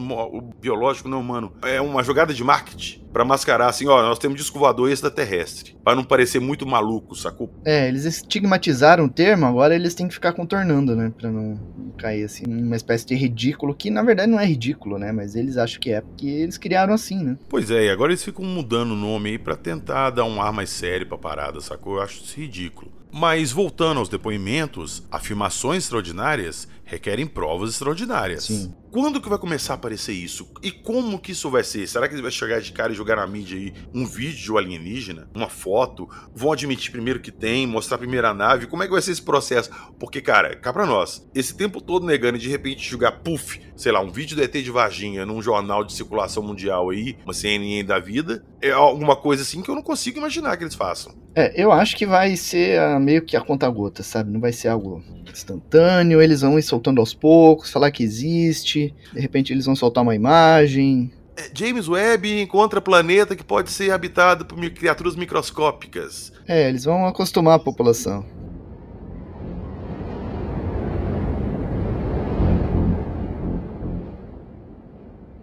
biológico 0.60 1.08
não 1.08 1.20
humano, 1.20 1.52
é 1.62 1.80
uma 1.80 2.02
jogada 2.02 2.32
de 2.32 2.42
marketing 2.42 3.02
para 3.12 3.24
mascarar 3.24 3.68
assim, 3.68 3.86
ó, 3.86 4.02
nós 4.02 4.18
temos 4.18 4.38
disco 4.38 4.58
voador 4.58 4.90
extraterrestre, 4.90 5.76
para 5.84 5.94
não 5.94 6.02
parecer 6.02 6.40
muito 6.40 6.66
maluco, 6.66 7.14
sacou? 7.14 7.52
É, 7.64 7.86
eles 7.86 8.06
estigmatizaram 8.06 9.04
o 9.04 9.08
termo, 9.08 9.44
agora 9.44 9.74
eles 9.74 9.94
têm 9.94 10.08
que 10.08 10.14
ficar 10.14 10.32
contornando, 10.32 10.96
né, 10.96 11.12
para 11.16 11.30
não 11.30 11.60
cair 11.98 12.24
assim 12.24 12.44
numa 12.46 12.74
espécie 12.74 13.06
de 13.06 13.14
ridículo 13.14 13.74
que 13.74 13.90
na 13.90 14.02
verdade 14.02 14.30
não 14.30 14.40
é 14.40 14.46
ridículo, 14.46 14.98
né, 14.98 15.12
mas 15.12 15.36
eles 15.36 15.58
acham 15.58 15.78
que 15.78 15.92
é 15.92 16.00
porque 16.00 16.26
eles 16.26 16.56
criaram 16.56 16.94
assim, 16.94 17.22
né? 17.22 17.36
Pois 17.48 17.70
é, 17.70 17.84
e 17.84 17.90
agora 17.90 18.12
eles 18.12 18.24
ficam 18.24 18.44
mudando 18.44 18.92
o 18.92 18.96
nome 18.96 19.30
aí 19.30 19.38
para 19.38 19.56
tentar 19.56 20.10
dar 20.10 20.24
um 20.24 20.40
ar 20.40 20.52
mais 20.52 20.70
sério 20.70 21.06
para 21.06 21.18
parada, 21.18 21.60
sacou? 21.60 21.96
Eu 21.96 22.02
acho 22.02 22.22
isso 22.22 22.40
ridículo. 22.40 22.90
Mas 23.14 23.52
voltando 23.52 23.98
aos 23.98 24.08
depoimentos, 24.08 25.02
afirmações 25.10 25.84
extraordinárias 25.84 26.66
requerem 26.84 27.26
provas 27.26 27.70
extraordinárias. 27.70 28.44
Sim. 28.44 28.74
Quando 28.90 29.22
que 29.22 29.28
vai 29.28 29.38
começar 29.38 29.72
a 29.72 29.76
aparecer 29.76 30.12
isso? 30.12 30.46
E 30.62 30.70
como 30.70 31.18
que 31.18 31.32
isso 31.32 31.50
vai 31.50 31.64
ser? 31.64 31.86
Será 31.86 32.06
que 32.06 32.14
ele 32.14 32.20
vai 32.20 32.30
chegar 32.30 32.60
de 32.60 32.72
cara 32.72 32.92
e 32.92 32.94
jogar 32.94 33.16
na 33.16 33.26
mídia 33.26 33.56
aí 33.56 33.72
um 33.94 34.04
vídeo 34.04 34.36
de 34.36 34.58
alienígena, 34.58 35.30
uma 35.34 35.48
foto? 35.48 36.06
Vão 36.34 36.52
admitir 36.52 36.92
primeiro 36.92 37.18
que 37.18 37.30
tem, 37.30 37.66
mostrar 37.66 37.96
a 37.96 37.98
primeira 37.98 38.34
nave? 38.34 38.66
Como 38.66 38.82
é 38.82 38.86
que 38.86 38.92
vai 38.92 39.00
ser 39.00 39.12
esse 39.12 39.22
processo? 39.22 39.70
Porque, 39.98 40.20
cara, 40.20 40.54
cá 40.56 40.72
pra 40.72 40.84
nós, 40.84 41.26
esse 41.34 41.56
tempo 41.56 41.80
todo 41.80 42.04
negando 42.04 42.36
e 42.36 42.40
de 42.40 42.50
repente 42.50 42.86
jogar, 42.88 43.12
puf, 43.12 43.60
sei 43.74 43.92
lá, 43.92 44.00
um 44.00 44.10
vídeo 44.10 44.36
do 44.36 44.42
ET 44.42 44.52
de 44.52 44.70
Varginha 44.70 45.24
num 45.24 45.40
jornal 45.40 45.82
de 45.84 45.94
circulação 45.94 46.42
mundial 46.42 46.90
aí, 46.90 47.16
uma 47.24 47.32
CNN 47.32 47.84
da 47.84 47.98
vida, 47.98 48.44
é 48.60 48.70
alguma 48.70 49.16
coisa 49.16 49.42
assim 49.42 49.62
que 49.62 49.70
eu 49.70 49.74
não 49.74 49.82
consigo 49.82 50.18
imaginar 50.18 50.56
que 50.58 50.64
eles 50.64 50.74
façam. 50.74 51.14
É, 51.34 51.60
eu 51.60 51.72
acho 51.72 51.96
que 51.96 52.04
vai 52.04 52.36
ser 52.36 52.78
uh, 52.78 53.00
meio 53.00 53.22
que 53.22 53.36
a 53.36 53.40
conta 53.40 53.66
gota, 53.70 54.02
sabe? 54.02 54.30
Não 54.30 54.38
vai 54.38 54.52
ser 54.52 54.68
algo 54.68 55.02
instantâneo, 55.32 56.20
eles 56.20 56.42
vão 56.42 56.58
soltando 56.72 57.00
aos 57.00 57.12
poucos, 57.12 57.70
falar 57.70 57.90
que 57.90 58.02
existe, 58.02 58.94
de 59.12 59.20
repente 59.20 59.52
eles 59.52 59.66
vão 59.66 59.76
soltar 59.76 60.02
uma 60.02 60.14
imagem. 60.14 61.12
É, 61.36 61.50
James 61.52 61.86
Webb 61.86 62.40
encontra 62.40 62.80
planeta 62.80 63.36
que 63.36 63.44
pode 63.44 63.70
ser 63.70 63.90
habitado 63.90 64.46
por 64.46 64.58
criaturas 64.70 65.14
microscópicas. 65.14 66.32
É, 66.48 66.70
eles 66.70 66.84
vão 66.84 67.06
acostumar 67.06 67.56
a 67.56 67.58
população. 67.58 68.24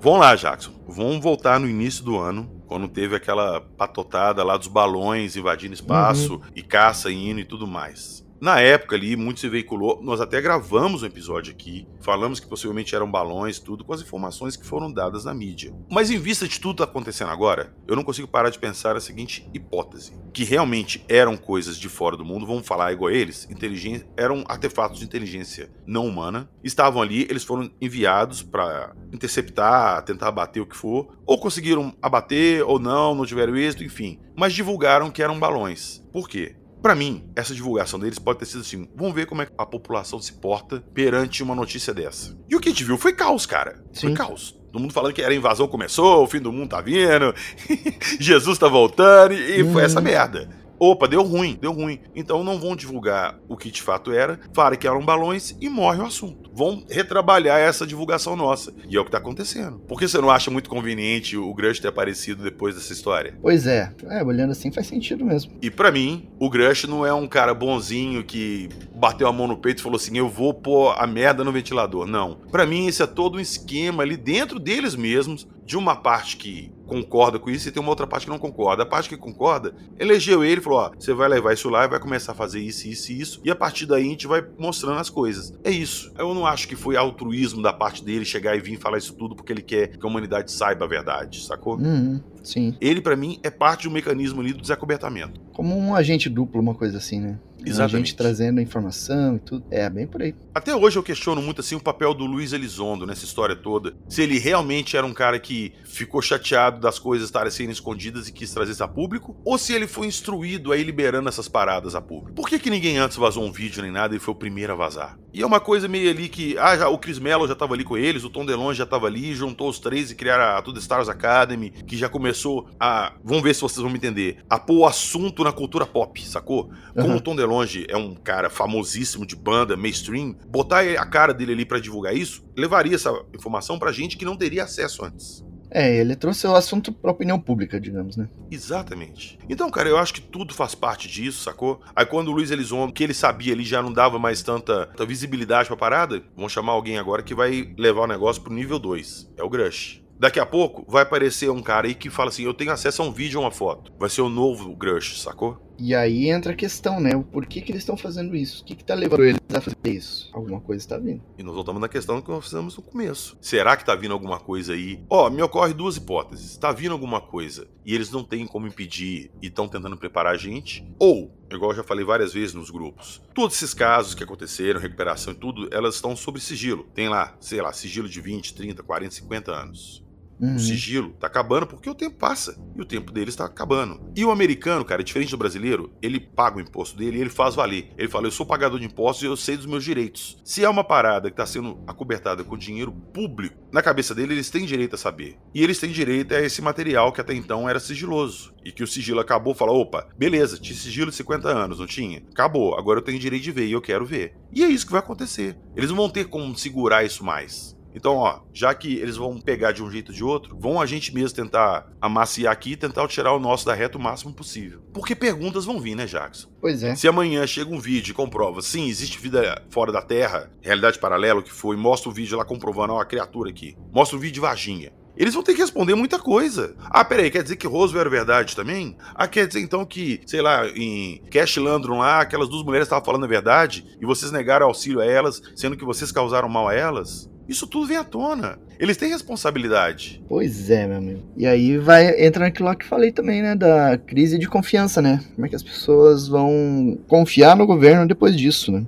Vamos 0.02 0.20
lá, 0.22 0.36
Jackson. 0.36 0.72
Vamos 0.88 1.22
voltar 1.22 1.60
no 1.60 1.70
início 1.70 2.04
do 2.04 2.18
ano, 2.18 2.50
quando 2.66 2.88
teve 2.88 3.16
aquela 3.16 3.62
patotada 3.62 4.44
lá 4.44 4.58
dos 4.58 4.68
balões 4.68 5.36
invadindo 5.36 5.74
espaço 5.74 6.36
uhum. 6.36 6.42
e 6.56 6.64
caça 6.64 7.12
indo 7.12 7.40
e 7.40 7.46
tudo 7.46 7.68
mais. 7.68 8.26
Na 8.42 8.62
época 8.62 8.96
ali, 8.96 9.18
muito 9.18 9.42
se 9.42 9.50
veiculou. 9.50 10.02
Nós 10.02 10.22
até 10.22 10.40
gravamos 10.40 11.04
um 11.04 11.06
episódio 11.06 11.52
aqui. 11.52 11.86
Falamos 12.00 12.40
que 12.40 12.48
possivelmente 12.48 12.96
eram 12.96 13.10
balões, 13.10 13.60
tudo, 13.60 13.84
com 13.84 13.92
as 13.92 14.02
informações 14.02 14.56
que 14.56 14.66
foram 14.66 14.92
dadas 14.92 15.26
na 15.26 15.34
mídia. 15.34 15.74
Mas 15.92 16.10
em 16.10 16.18
vista 16.18 16.48
de 16.48 16.58
tudo 16.58 16.82
acontecendo 16.82 17.32
agora, 17.32 17.76
eu 17.86 17.98
não 17.98 18.04
consigo 18.04 18.30
parar 18.30 18.50
de 18.50 18.58
pensar 18.58 18.96
a 18.96 19.02
seguinte 19.02 19.50
hipótese: 19.54 20.14
que 20.34 20.46
realmente 20.46 21.04
eram 21.10 21.36
coisas 21.36 21.78
de 21.78 21.90
fora 21.90 22.16
do 22.16 22.24
mundo, 22.24 22.48
vamos 22.48 22.66
falar 22.66 22.94
igual 22.94 23.12
a 23.12 23.14
eles, 23.14 23.46
inteligência, 23.50 24.08
eram 24.16 24.46
artefatos 24.48 25.00
de 25.00 25.06
inteligência 25.06 25.70
não 25.86 26.06
humana. 26.06 26.50
Estavam 26.64 27.02
ali, 27.02 27.24
eles 27.30 27.44
foram 27.44 27.70
enviados 27.82 28.42
para 28.42 28.96
interceptar, 29.12 30.02
tentar 30.04 30.30
abater 30.30 30.62
o 30.62 30.66
que 30.66 30.78
for, 30.78 31.18
ou 31.26 31.40
conseguiram 31.40 31.94
abater 32.02 32.64
ou 32.64 32.80
não, 32.80 33.14
não 33.14 33.26
tiveram 33.26 33.58
êxito, 33.58 33.84
enfim. 33.84 34.20
Mas 34.36 34.54
divulgaram 34.54 35.12
que 35.12 35.22
eram 35.22 35.38
balões. 35.38 36.02
Por 36.12 36.30
quê? 36.30 36.56
Para 36.82 36.96
mim, 36.96 37.30
essa 37.36 37.54
divulgação 37.54 38.00
deles 38.00 38.20
pode 38.20 38.40
ter 38.40 38.46
sido 38.46 38.62
assim: 38.62 38.88
vamos 38.96 39.14
ver 39.14 39.26
como 39.26 39.42
é 39.42 39.46
que 39.46 39.52
a 39.58 39.66
população 39.66 40.20
se 40.20 40.34
porta 40.34 40.84
perante 40.94 41.44
uma 41.44 41.56
notícia 41.56 41.94
dessa. 41.94 42.38
E 42.50 42.56
o 42.56 42.60
que 42.60 42.70
a 42.70 42.72
gente 42.72 42.84
viu 42.84 42.98
foi 42.98 43.14
caos, 43.14 43.46
cara. 43.46 43.84
Sim. 43.92 44.08
Foi 44.08 44.14
caos. 44.14 44.58
Todo 44.72 44.82
mundo 44.82 44.94
falando 44.94 45.14
que 45.14 45.24
a 45.24 45.34
invasão 45.34 45.68
começou, 45.68 46.24
o 46.24 46.28
fim 46.28 46.40
do 46.40 46.52
mundo 46.52 46.70
tá 46.70 46.80
vindo, 46.80 47.34
Jesus 48.20 48.58
tá 48.58 48.68
voltando, 48.68 49.34
e 49.34 49.64
foi 49.72 49.84
essa 49.84 49.98
uhum. 49.98 50.06
merda. 50.06 50.48
Opa, 50.80 51.08
deu 51.08 51.22
ruim, 51.24 51.58
deu 51.60 51.74
ruim. 51.74 52.00
Então 52.16 52.44
não 52.44 52.58
vão 52.58 52.76
divulgar 52.76 53.38
o 53.48 53.58
que 53.58 53.70
de 53.70 53.82
fato 53.82 54.12
era, 54.12 54.40
falem 54.54 54.80
que 54.80 54.88
eram 54.88 55.04
balões 55.04 55.56
e 55.60 55.68
morre 55.68 56.02
o 56.02 56.06
assunto. 56.06 56.50
Vão 56.54 56.84
retrabalhar 56.90 57.60
essa 57.60 57.86
divulgação 57.86 58.36
nossa. 58.36 58.74
E 58.88 58.96
é 58.96 59.00
o 59.00 59.06
que 59.06 59.12
tá 59.12 59.18
acontecendo. 59.18 59.80
Por 59.80 60.00
que 60.00 60.08
você 60.08 60.20
não 60.20 60.30
acha 60.30 60.50
muito 60.50 60.70
conveniente 60.70 61.36
o 61.36 61.54
Grush 61.54 61.80
ter 61.80 61.90
aparecido 61.90 62.44
depois 62.44 62.76
dessa 62.76 62.94
história? 62.94 63.38
Pois 63.42 63.68
é. 63.68 63.92
É, 64.10 64.24
olhando 64.24 64.52
assim 64.52 64.72
faz 64.72 64.88
sentido 64.88 65.26
mesmo. 65.26 65.52
E 65.62 65.70
para 65.70 65.92
mim, 65.92 66.30
o 66.40 66.50
Grush 66.50 66.86
não 66.86 67.06
é 67.06 67.14
um 67.14 67.28
cara 67.28 67.54
bonzinho 67.54 68.24
que 68.24 68.70
bateu 68.96 69.28
a 69.28 69.34
mão 69.34 69.48
no 69.48 69.58
peito 69.58 69.80
e 69.80 69.84
falou 69.84 69.98
assim: 69.98 70.18
eu 70.18 70.30
vou 70.30 70.54
pôr 70.54 70.96
a 70.98 71.06
merda 71.06 71.44
no 71.44 71.52
ventilador. 71.52 72.06
Não. 72.06 72.36
Para 72.52 72.66
mim, 72.66 72.88
esse 72.88 73.04
é 73.04 73.08
todo 73.08 73.38
um 73.38 73.42
esquema 73.42 74.04
ali 74.04 74.16
dentro 74.16 74.60
deles 74.60 74.96
mesmos, 74.96 75.48
de 75.66 75.78
uma 75.78 75.96
parte 75.96 76.38
que 76.38 76.72
concorda 76.90 77.38
com 77.38 77.50
isso 77.50 77.70
e 77.70 77.72
tem 77.72 77.82
uma 77.82 77.92
outra 77.92 78.08
parte 78.08 78.26
que 78.26 78.32
não 78.32 78.40
concorda. 78.40 78.84
A 78.84 78.86
parte 78.86 79.08
que 79.08 79.16
concorda 79.16 79.74
elegeu 79.98 80.44
ele 80.44 80.60
e 80.60 80.64
falou: 80.64 80.80
ó, 80.80 80.92
você 80.98 81.14
vai 81.14 81.30
levar 81.30 81.54
isso 81.54 81.70
lá 81.70 81.86
e 81.86 81.88
vai 81.88 82.00
começar 82.00 82.32
a 82.32 82.36
fazer 82.36 82.60
isso, 82.60 82.88
isso 82.88 83.12
e 83.12 83.22
isso, 83.22 83.42
e 83.46 83.52
a 83.52 83.56
partir 83.56 83.86
daí 83.86 84.06
a 84.06 84.10
gente 84.10 84.28
vai 84.28 84.44
mostrando 84.58 85.00
as 85.00 85.10
coisas. 85.10 85.54
É 85.64 85.70
isso. 85.70 86.12
Eu 86.18 86.34
não 86.34 86.46
acho 86.46 86.68
que 86.68 86.76
foi 86.76 86.98
altruísmo 86.98 87.62
da 87.62 87.72
parte 87.72 88.04
dele 88.04 88.26
chegar 88.26 88.56
e 88.56 88.60
vir 88.60 88.78
falar 88.78 88.98
isso 88.98 89.14
tudo 89.14 89.36
porque 89.36 89.54
ele 89.54 89.62
quer 89.62 89.98
que 89.98 90.06
a 90.06 90.10
humanidade 90.10 90.52
saiba 90.52 90.86
a 90.86 90.88
verdade, 90.88 91.46
sacou? 91.46 91.78
Uhum, 91.78 92.20
sim. 92.44 92.76
Ele, 92.82 93.02
para 93.02 93.16
mim, 93.16 93.40
é 93.44 93.52
parte 93.52 93.84
do 93.84 93.92
mecanismo 93.92 94.42
ali 94.42 94.54
do 94.54 94.62
desacobertamento. 94.62 95.40
Como 95.54 95.78
um 95.78 95.94
agente 95.94 96.30
duplo, 96.30 96.60
uma 96.60 96.74
coisa 96.74 96.98
assim, 96.98 97.20
né? 97.20 97.40
Exatamente. 97.66 97.96
A 97.96 98.00
gente 98.00 98.16
trazendo 98.16 98.62
informação 98.62 99.36
e 99.36 99.40
tudo. 99.40 99.66
É, 99.72 99.90
bem 99.90 100.08
por 100.08 100.22
aí. 100.22 100.36
Até 100.54 100.76
hoje 100.76 100.98
eu 100.98 101.04
questiono 101.04 101.42
muito 101.42 101.62
assim 101.62 101.76
o 101.76 101.80
papel 101.80 102.14
do 102.14 102.26
Luiz 102.26 102.54
Elizondo 102.54 103.06
nessa 103.06 103.26
história 103.26 103.56
toda. 103.56 103.94
Se 104.08 104.22
ele 104.22 104.40
realmente 104.40 104.96
era 104.96 105.06
um 105.06 105.14
cara 105.14 105.40
que 105.40 105.74
ficou 105.86 106.22
chateado 106.22 106.80
das 106.80 107.00
coisas 107.00 107.28
estarem 107.28 107.52
sendo 107.52 107.72
escondidas 107.72 108.28
e 108.28 108.32
quis 108.32 108.54
trazer 108.54 108.72
isso 108.72 108.84
a 108.84 108.88
público, 108.88 109.36
ou 109.44 109.58
se 109.58 109.74
ele 109.74 109.88
foi 109.88 110.08
instruído 110.08 110.72
a 110.72 110.78
ir 110.78 110.84
liberando 110.84 111.30
essas 111.30 111.48
paradas 111.48 111.96
a 111.96 112.02
público. 112.02 112.34
Por 112.34 112.48
que, 112.48 112.60
que 112.60 112.70
ninguém 112.70 112.98
antes 112.98 113.18
vazou 113.18 113.44
um 113.44 113.52
vídeo 113.52 113.82
nem 113.82 113.92
nada 113.92 114.16
e 114.16 114.20
foi 114.20 114.34
o 114.34 114.38
primeiro 114.38 114.74
a 114.74 114.76
vazar? 114.76 115.18
E 115.34 115.42
é 115.42 115.46
uma 115.46 115.60
coisa 115.60 115.88
meio 115.88 116.10
ali 116.10 116.28
que, 116.28 116.58
ah, 116.58 116.76
já, 116.76 116.90
o 116.90 116.98
Chris 116.98 117.20
Mello 117.20 117.48
já 117.48 117.56
tava 117.56 117.74
ali 117.74 117.84
com 117.84 117.98
eles, 117.98 118.24
o 118.24 118.30
Tom 118.30 118.46
DeLonge 118.46 118.80
já 118.80 118.86
tava 118.86 119.06
ali, 119.06 119.34
juntou 119.36 119.70
os 119.70 119.80
três 119.80 120.10
e 120.10 120.16
criaram 120.16 120.58
a 120.58 120.62
Tudo 120.62 120.80
Stars 120.80 121.08
Academy, 121.08 121.70
que 121.70 121.96
já 121.96 122.10
começou 122.10 122.68
a, 122.80 123.14
vamos 123.24 123.44
ver 123.44 123.54
se 123.54 123.62
vocês 123.62 123.82
vão 123.82 123.92
me 123.92 123.98
entender, 123.98 124.44
a 124.50 124.58
pôr 124.58 124.80
o 124.80 124.86
assunto 124.86 125.44
na 125.44 125.52
cultura 125.52 125.86
pop, 125.86 126.26
sacou? 126.26 126.72
Como 126.94 127.10
uhum. 127.10 127.18
o 127.18 127.22
Tom 127.22 127.36
DeLonge 127.36 127.49
é 127.88 127.98
um 127.98 128.16
cara 128.16 128.50
famosíssimo 128.50 129.26
de 129.26 129.36
banda, 129.36 129.78
mainstream, 129.78 130.36
botar 130.48 130.82
a 130.82 131.06
cara 131.06 131.34
dele 131.34 131.54
ali 131.54 131.66
para 131.66 131.80
divulgar 131.80 132.16
isso, 132.16 132.44
levaria 132.56 132.96
essa 132.96 133.12
informação 133.34 133.80
pra 133.80 133.92
gente 133.92 134.18
que 134.18 134.26
não 134.26 134.38
teria 134.38 134.64
acesso 134.64 135.04
antes. 135.04 135.44
É, 135.72 135.98
ele 135.98 136.16
trouxe 136.16 136.48
o 136.48 136.56
assunto 136.56 136.92
pra 136.92 137.12
opinião 137.12 137.40
pública, 137.40 137.80
digamos, 137.80 138.18
né? 138.18 138.28
Exatamente. 138.50 139.38
Então, 139.48 139.70
cara, 139.70 139.88
eu 139.88 139.98
acho 139.98 140.14
que 140.14 140.22
tudo 140.22 140.54
faz 140.54 140.74
parte 140.74 141.08
disso, 141.08 141.44
sacou? 141.44 141.80
Aí 141.96 142.06
quando 142.06 142.30
o 142.30 142.32
Luiz 142.32 142.50
Elizondo, 142.50 142.92
que 142.92 143.04
ele 143.04 143.14
sabia, 143.14 143.52
ele 143.52 143.64
já 143.64 143.82
não 143.82 143.94
dava 143.94 144.18
mais 144.18 144.42
tanta, 144.42 144.88
tanta 144.88 145.06
visibilidade 145.06 145.68
pra 145.68 145.78
parada, 145.78 146.24
vamos 146.36 146.52
chamar 146.52 146.74
alguém 146.74 146.98
agora 146.98 147.22
que 147.22 147.36
vai 147.36 147.74
levar 147.78 148.02
o 148.02 148.08
negócio 148.08 148.42
pro 148.42 148.54
nível 148.54 148.80
2. 148.80 149.32
É 149.38 149.44
o 149.44 149.50
Grush. 149.50 150.02
Daqui 150.18 150.40
a 150.40 150.46
pouco 150.46 150.84
vai 150.92 151.04
aparecer 151.04 151.50
um 151.50 151.62
cara 151.62 151.88
aí 151.88 151.96
que 151.96 152.10
fala 152.10 152.30
assim: 152.30 152.44
Eu 152.44 152.54
tenho 152.54 152.72
acesso 152.72 153.02
a 153.02 153.06
um 153.06 153.12
vídeo 153.12 153.40
ou 153.40 153.46
uma 153.46 153.52
foto. 153.52 153.94
Vai 153.98 154.10
ser 154.10 154.22
o 154.22 154.28
novo 154.28 154.76
Grush, 154.76 155.22
sacou? 155.22 155.69
E 155.80 155.96
aí 155.96 156.30
entra 156.30 156.52
a 156.52 156.56
questão, 156.56 157.00
né? 157.00 157.16
O 157.16 157.24
porquê 157.24 157.62
que 157.62 157.72
eles 157.72 157.84
estão 157.84 157.96
fazendo 157.96 158.36
isso? 158.36 158.62
O 158.62 158.66
que, 158.66 158.76
que 158.76 158.84
tá 158.84 158.94
levando 158.94 159.24
eles 159.24 159.40
a 159.54 159.62
fazer 159.62 159.78
isso? 159.86 160.30
Alguma 160.34 160.60
coisa 160.60 160.84
está 160.84 160.98
vindo. 160.98 161.24
E 161.38 161.44
nós 161.44 161.56
voltamos 161.56 161.82
na 161.82 161.88
questão 161.88 162.22
que 162.22 162.30
nós 162.30 162.44
fizemos 162.44 162.76
no 162.76 162.84
começo. 162.84 163.38
Será 163.40 163.78
que 163.78 163.86
tá 163.86 163.96
vindo 163.96 164.14
alguma 164.14 164.40
coisa 164.40 164.74
aí? 164.74 165.04
Ó, 165.10 165.28
oh, 165.28 165.30
me 165.30 165.42
ocorre 165.42 165.74
duas 165.74 165.96
hipóteses. 165.96 166.58
Tá 166.58 166.72
vindo 166.72 166.92
alguma 166.92 167.22
coisa 167.22 167.68
e 167.86 167.96
eles 167.96 168.12
não 168.12 168.24
têm 168.24 168.46
como 168.46 168.68
impedir 168.68 169.32
e 169.42 169.48
estão 169.48 169.68
tentando 169.68 169.98
preparar 169.98 170.34
a 170.34 170.38
gente? 170.38 170.86
Ou, 171.00 171.32
igual 171.50 171.72
eu 171.72 171.78
já 171.78 171.84
falei 171.84 172.04
várias 172.04 172.34
vezes 172.34 172.54
nos 172.54 172.70
grupos, 172.70 173.22
todos 173.34 173.56
esses 173.56 173.74
casos 173.74 174.14
que 174.14 174.24
aconteceram, 174.24 174.80
recuperação 174.80 175.34
e 175.34 175.36
tudo, 175.36 175.68
elas 175.72 175.96
estão 175.96 176.16
sob 176.16 176.40
sigilo. 176.40 176.84
Tem 176.94 177.10
lá, 177.10 177.36
sei 177.40 177.62
lá, 177.62 177.72
sigilo 177.72 178.10
de 178.10 178.20
20, 178.20 178.54
30, 178.54 178.84
40, 178.84 179.16
50 179.16 179.52
anos. 179.52 180.09
Uhum. 180.40 180.56
O 180.56 180.60
sigilo 180.60 181.10
tá 181.20 181.28
acabando 181.28 181.68
porque 181.68 181.90
o 181.90 181.96
tempo 181.96 182.16
passa 182.16 182.58
e 182.76 182.82
o 182.82 182.86
tempo 182.86 183.12
deles 183.12 183.36
tá 183.36 183.46
acabando. 183.46 184.00
E 184.16 184.24
o 184.24 184.32
americano, 184.32 184.86
cara, 184.86 185.04
diferente 185.04 185.32
do 185.32 185.38
brasileiro, 185.38 185.92
ele 186.02 186.20
paga 186.20 186.58
o 186.58 186.62
imposto 186.62 186.98
dele 186.98 187.18
e 187.18 187.22
ele 187.22 187.30
faz 187.30 187.56
valer. 187.56 187.92
Ele 187.98 188.08
fala: 188.08 188.28
Eu 188.28 188.32
sou 188.32 188.46
pagador 188.46 188.80
de 188.80 188.86
impostos 188.86 189.24
e 189.24 189.26
eu 189.26 189.36
sei 189.36 189.58
dos 189.58 189.66
meus 189.66 189.84
direitos. 189.84 190.38
Se 190.46 190.64
é 190.64 190.70
uma 190.70 190.84
parada 190.84 191.30
que 191.30 191.36
tá 191.36 191.46
sendo 191.46 191.84
acobertada 191.86 192.44
com 192.44 192.58
dinheiro 192.58 192.92
público, 192.92 193.58
na 193.72 193.82
cabeça 193.82 194.16
dele 194.16 194.34
eles 194.34 194.50
têm 194.50 194.66
direito 194.66 194.96
a 194.96 194.98
saber. 194.98 195.38
E 195.54 195.64
eles 195.64 195.80
têm 195.80 195.92
direito 195.92 196.34
a 196.34 196.42
esse 196.42 196.62
material 196.62 197.12
que 197.12 197.22
até 197.22 197.34
então 197.34 197.70
era 197.70 197.80
sigiloso. 197.80 198.54
E 198.64 198.72
que 198.72 198.84
o 198.84 198.88
sigilo 198.88 199.20
acabou, 199.20 199.54
fala: 199.54 199.74
opa, 199.74 200.08
beleza, 200.18 200.58
tinha 200.58 200.78
sigilo 200.78 201.12
de 201.12 201.18
50 201.18 201.50
anos, 201.50 201.80
não 201.80 201.88
tinha? 201.88 202.24
Acabou, 202.32 202.78
agora 202.78 203.00
eu 203.00 203.04
tenho 203.04 203.20
direito 203.20 203.44
de 203.44 203.52
ver 203.52 203.68
e 203.68 203.74
eu 203.74 203.82
quero 203.82 204.06
ver. 204.06 204.36
E 204.52 204.64
é 204.64 204.68
isso 204.68 204.86
que 204.86 204.92
vai 204.92 205.02
acontecer. 205.02 205.58
Eles 205.76 205.90
não 205.90 205.98
vão 205.98 206.10
ter 206.10 206.26
como 206.26 206.56
segurar 206.56 207.04
isso 207.04 207.24
mais. 207.24 207.78
Então, 207.94 208.18
ó, 208.18 208.40
já 208.54 208.74
que 208.74 208.96
eles 208.96 209.18
vão 209.18 209.40
pegar 209.40 209.72
de 209.72 209.84
um 209.84 209.90
jeito 209.90 210.10
ou 210.10 210.16
de 210.16 210.24
outro, 210.24 210.58
vão 210.60 210.80
a 210.80 210.86
gente 210.86 211.14
mesmo 211.14 211.36
tentar 211.36 211.92
amaciar 212.00 212.54
aqui 212.54 212.72
e 212.72 212.78
tentar 212.78 213.08
tirar 213.08 213.34
o 213.34 213.40
nosso 213.40 213.66
da 213.66 213.74
reta 213.74 213.98
o 213.98 214.02
máximo 214.02 214.34
possível. 214.34 214.82
Porque 214.94 215.16
perguntas 215.16 215.66
vão 215.66 215.80
vir, 215.80 215.96
né, 215.96 216.06
Jackson? 216.06 216.50
Pois 216.62 216.84
é. 216.84 216.96
Se 216.96 217.08
amanhã 217.08 217.46
chega 217.48 217.74
um 217.74 217.80
vídeo 217.80 218.12
e 218.12 218.16
comprova, 218.16 218.62
sim, 218.62 218.88
existe 218.88 219.20
vida 219.20 219.64
fora 219.70 219.92
da 219.92 220.02
Terra, 220.02 220.52
realidade 220.62 221.00
paralela, 221.00 221.40
o 221.40 221.44
que 221.44 221.52
foi, 221.52 221.76
mostra 221.76 222.10
o 222.10 222.14
vídeo 222.14 222.38
lá 222.38 222.46
comprovando, 222.46 222.94
ó, 222.94 223.02
a 223.02 223.06
criatura 223.06 223.50
aqui. 223.50 223.76
Mostra 223.92 224.18
o 224.18 224.20
vídeo 224.20 224.36
de 224.36 224.40
vaginha 224.40 224.92
eles 225.20 225.34
vão 225.34 225.44
ter 225.44 225.54
que 225.54 225.60
responder 225.60 225.96
muita 225.96 226.18
coisa. 226.18 226.74
Ah, 226.80 227.04
peraí, 227.04 227.30
quer 227.30 227.44
dizer 227.44 227.58
que 227.58 227.68
Roswell 227.68 228.00
era 228.00 228.10
verdade 228.10 228.56
também? 228.56 228.96
Ah, 229.14 229.28
quer 229.28 229.46
dizer 229.46 229.60
então 229.60 229.86
que, 229.86 230.22
sei 230.26 230.42
lá, 230.42 230.66
em 230.70 231.22
Cash 231.30 231.58
Landron 231.58 232.00
lá, 232.00 232.22
aquelas 232.22 232.48
duas 232.48 232.64
mulheres 232.64 232.86
estavam 232.86 233.04
falando 233.04 233.26
a 233.26 233.28
verdade 233.28 233.86
e 234.00 234.06
vocês 234.06 234.32
negaram 234.32 234.68
auxílio 234.68 235.02
a 235.02 235.06
elas, 235.06 235.42
sendo 235.58 235.76
que 235.76 235.84
vocês 235.84 236.10
causaram 236.10 236.48
mal 236.48 236.70
a 236.70 236.74
elas? 236.74 237.30
Isso 237.50 237.66
tudo 237.66 237.88
vem 237.88 237.98
à 237.98 238.04
tona. 238.04 238.60
Eles 238.80 238.96
têm 238.96 239.10
responsabilidade. 239.10 240.22
Pois 240.30 240.70
é, 240.70 240.86
meu 240.86 240.98
amigo. 240.98 241.20
E 241.36 241.48
aí 241.48 241.80
vai 241.80 242.24
entra 242.24 242.46
naquilo 242.46 242.68
lá 242.68 242.76
que 242.76 242.86
falei 242.86 243.12
também, 243.12 243.42
né? 243.42 243.56
Da 243.56 243.98
crise 243.98 244.38
de 244.38 244.48
confiança, 244.48 245.02
né? 245.02 245.20
Como 245.34 245.48
é 245.48 245.50
que 245.50 245.56
as 245.56 245.64
pessoas 245.64 246.28
vão 246.28 247.00
confiar 247.08 247.58
no 247.58 247.66
governo 247.66 248.08
depois 248.08 248.38
disso, 248.38 248.72
né? 248.72 248.86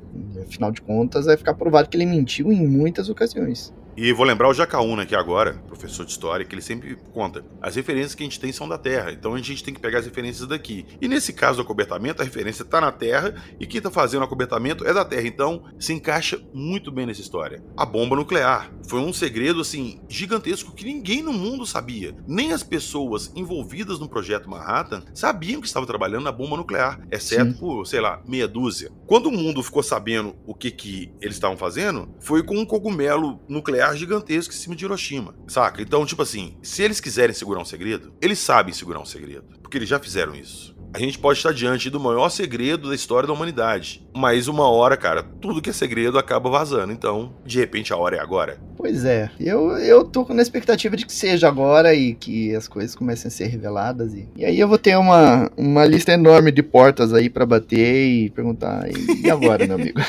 Afinal 0.48 0.72
de 0.72 0.80
contas, 0.80 1.26
vai 1.26 1.36
ficar 1.36 1.56
provado 1.56 1.90
que 1.90 1.98
ele 1.98 2.06
mentiu 2.06 2.52
em 2.52 2.68
muitas 2.68 3.10
ocasiões. 3.10 3.74
E 3.96 4.14
vou 4.14 4.26
lembrar 4.26 4.48
o 4.48 4.54
Jacaúna 4.54 5.04
aqui 5.04 5.14
agora, 5.14 5.62
professor 5.68 6.06
de 6.06 6.12
história, 6.12 6.46
que 6.46 6.56
ele 6.56 6.62
sempre 6.62 6.98
conta. 7.14 7.44
As 7.62 7.76
referências 7.76 8.16
que 8.16 8.24
a 8.24 8.26
gente 8.26 8.40
tem 8.40 8.52
são 8.52 8.68
da 8.68 8.78
Terra, 8.78 9.12
então 9.12 9.34
a 9.34 9.38
gente 9.38 9.64
tem 9.64 9.74
que 9.74 9.82
pegar 9.82 10.00
as 10.00 10.06
referências 10.06 10.48
daqui. 10.48 10.86
E 11.02 11.08
nesse 11.10 11.34
caso 11.34 11.58
do 11.58 11.64
acobertamento, 11.64 12.22
a 12.22 12.26
referência 12.26 12.64
está 12.64 12.80
na 12.80 12.92
Terra 12.92 13.36
e 13.60 13.68
quem 13.68 13.80
está 13.80 13.92
fazendo 13.92 14.22
o 14.22 14.24
acobertamento 14.24 14.88
é 14.88 14.94
da 14.94 15.04
Terra, 15.04 15.28
então 15.28 15.64
se 15.78 15.92
encaixa 15.92 16.42
muito 16.54 16.90
bem 16.90 17.06
nessa 17.06 17.20
história. 17.20 17.62
A 17.76 17.86
bomba 17.86 18.16
nuclear 18.16 18.72
foi 18.88 19.02
um 19.02 19.12
segredo 19.12 19.60
assim 19.60 20.00
gigantesco 20.08 20.74
que 20.74 20.86
ninguém 20.86 21.22
no 21.22 21.34
mundo 21.34 21.66
sabia. 21.66 22.16
Nem 22.26 22.54
as 22.54 22.64
pessoas 22.64 23.32
envolvidas 23.36 24.00
no 24.00 24.08
projeto 24.08 24.50
Manhattan 24.50 25.04
sabiam 25.14 25.60
que 25.60 25.68
estavam 25.68 25.88
trabalhando 25.88 26.24
na 26.24 26.32
bomba 26.32 26.56
nuclear, 26.56 27.02
exceto 27.12 27.52
Sim. 27.52 27.58
por, 27.58 27.86
sei 27.86 28.00
lá, 28.00 28.22
meia 28.26 28.48
dúzia. 28.48 28.90
Quando 29.06 29.28
o 29.28 29.32
mundo 29.32 29.62
ficou 29.62 29.84
sabendo 29.84 30.36
o 30.46 30.56
que 30.56 30.72
que 30.72 31.12
eles 31.20 31.36
estavam 31.36 31.58
fazendo, 31.58 32.10
foi 32.20 32.42
com 32.42 32.58
um 32.58 32.66
cogumelo 32.66 33.40
nuclear 33.50 33.81
gigantesco 33.96 34.54
em 34.54 34.58
cima 34.58 34.76
de 34.76 34.86
Hiroshima, 34.86 35.36
saca? 35.48 35.82
Então, 35.82 36.06
tipo 36.06 36.22
assim, 36.22 36.58
se 36.62 36.84
eles 36.84 37.00
quiserem 37.00 37.34
segurar 37.34 37.62
um 37.62 37.66
segredo, 37.66 38.14
eles 38.22 38.40
sabem 38.40 38.74
segurar 38.74 39.00
um 39.00 39.06
segredo, 39.06 39.46
porque 39.62 39.78
eles 39.78 39.90
já 39.90 40.00
fizeram 40.00 40.36
isso. 40.36 40.76
A 40.94 41.00
gente 41.00 41.18
pode 41.18 41.40
estar 41.40 41.54
diante 41.54 41.90
do 41.90 42.02
maior 42.02 42.28
segredo 42.28 42.90
da 42.90 42.96
história 42.96 43.26
da 43.26 43.32
humanidade. 43.32 44.06
Mas 44.14 44.50
uma 44.50 44.70
hora, 44.70 44.98
cara, 44.98 45.24
tudo 45.24 45.62
que 45.62 45.70
é 45.70 45.74
segredo 45.74 46.20
acaba 46.20 46.50
vazando. 46.50 46.92
Então, 46.92 47.34
de 47.46 47.60
repente, 47.60 47.94
a 47.94 47.98
hora 47.98 48.18
é 48.18 48.20
agora. 48.20 48.60
Pois 48.76 49.06
é. 49.06 49.32
Eu, 49.40 49.78
eu 49.78 50.04
tô 50.04 50.26
na 50.34 50.42
expectativa 50.42 50.98
de 50.98 51.06
que 51.06 51.14
seja 51.14 51.48
agora 51.48 51.96
e 51.96 52.14
que 52.14 52.54
as 52.54 52.68
coisas 52.68 52.94
comecem 52.94 53.30
a 53.30 53.32
ser 53.32 53.46
reveladas. 53.46 54.14
E, 54.14 54.28
e 54.36 54.44
aí 54.44 54.60
eu 54.60 54.68
vou 54.68 54.78
ter 54.78 54.98
uma, 54.98 55.50
uma 55.56 55.86
lista 55.86 56.12
enorme 56.12 56.52
de 56.52 56.62
portas 56.62 57.14
aí 57.14 57.30
para 57.30 57.46
bater 57.46 58.06
e 58.08 58.30
perguntar: 58.32 58.90
e, 58.90 59.28
e 59.28 59.32
agora, 59.32 59.66
meu 59.66 59.76
amigo? 59.76 60.02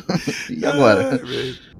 e 0.48 0.64
agora? 0.64 1.20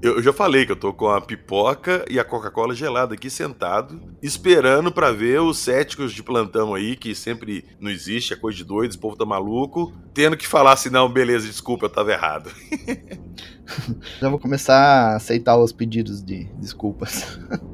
Eu 0.01 0.21
já 0.23 0.33
falei 0.33 0.65
que 0.65 0.71
eu 0.71 0.75
tô 0.75 0.91
com 0.91 1.09
a 1.09 1.21
pipoca 1.21 2.03
e 2.09 2.19
a 2.19 2.23
Coca-Cola 2.23 2.73
gelada 2.73 3.13
aqui 3.13 3.29
sentado, 3.29 4.01
esperando 4.19 4.91
para 4.91 5.11
ver 5.11 5.41
os 5.41 5.59
céticos 5.59 6.11
de 6.11 6.23
plantão 6.23 6.73
aí, 6.73 6.95
que 6.95 7.13
sempre 7.13 7.63
não 7.79 7.91
existe, 7.91 8.33
é 8.33 8.35
coisa 8.35 8.57
de 8.57 8.63
doido, 8.63 8.89
esse 8.89 8.97
povo 8.97 9.15
tá 9.15 9.25
maluco, 9.25 9.93
tendo 10.11 10.35
que 10.35 10.47
falar 10.47 10.73
assim, 10.73 10.89
não, 10.89 11.07
beleza, 11.07 11.45
desculpa, 11.45 11.85
eu 11.85 11.89
tava 11.89 12.11
errado. 12.11 12.49
já 14.19 14.27
vou 14.27 14.39
começar 14.39 14.75
a 14.75 15.15
aceitar 15.17 15.55
os 15.55 15.71
pedidos 15.71 16.23
de 16.23 16.45
desculpas. 16.55 17.39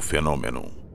fenômeno. 0.00 0.87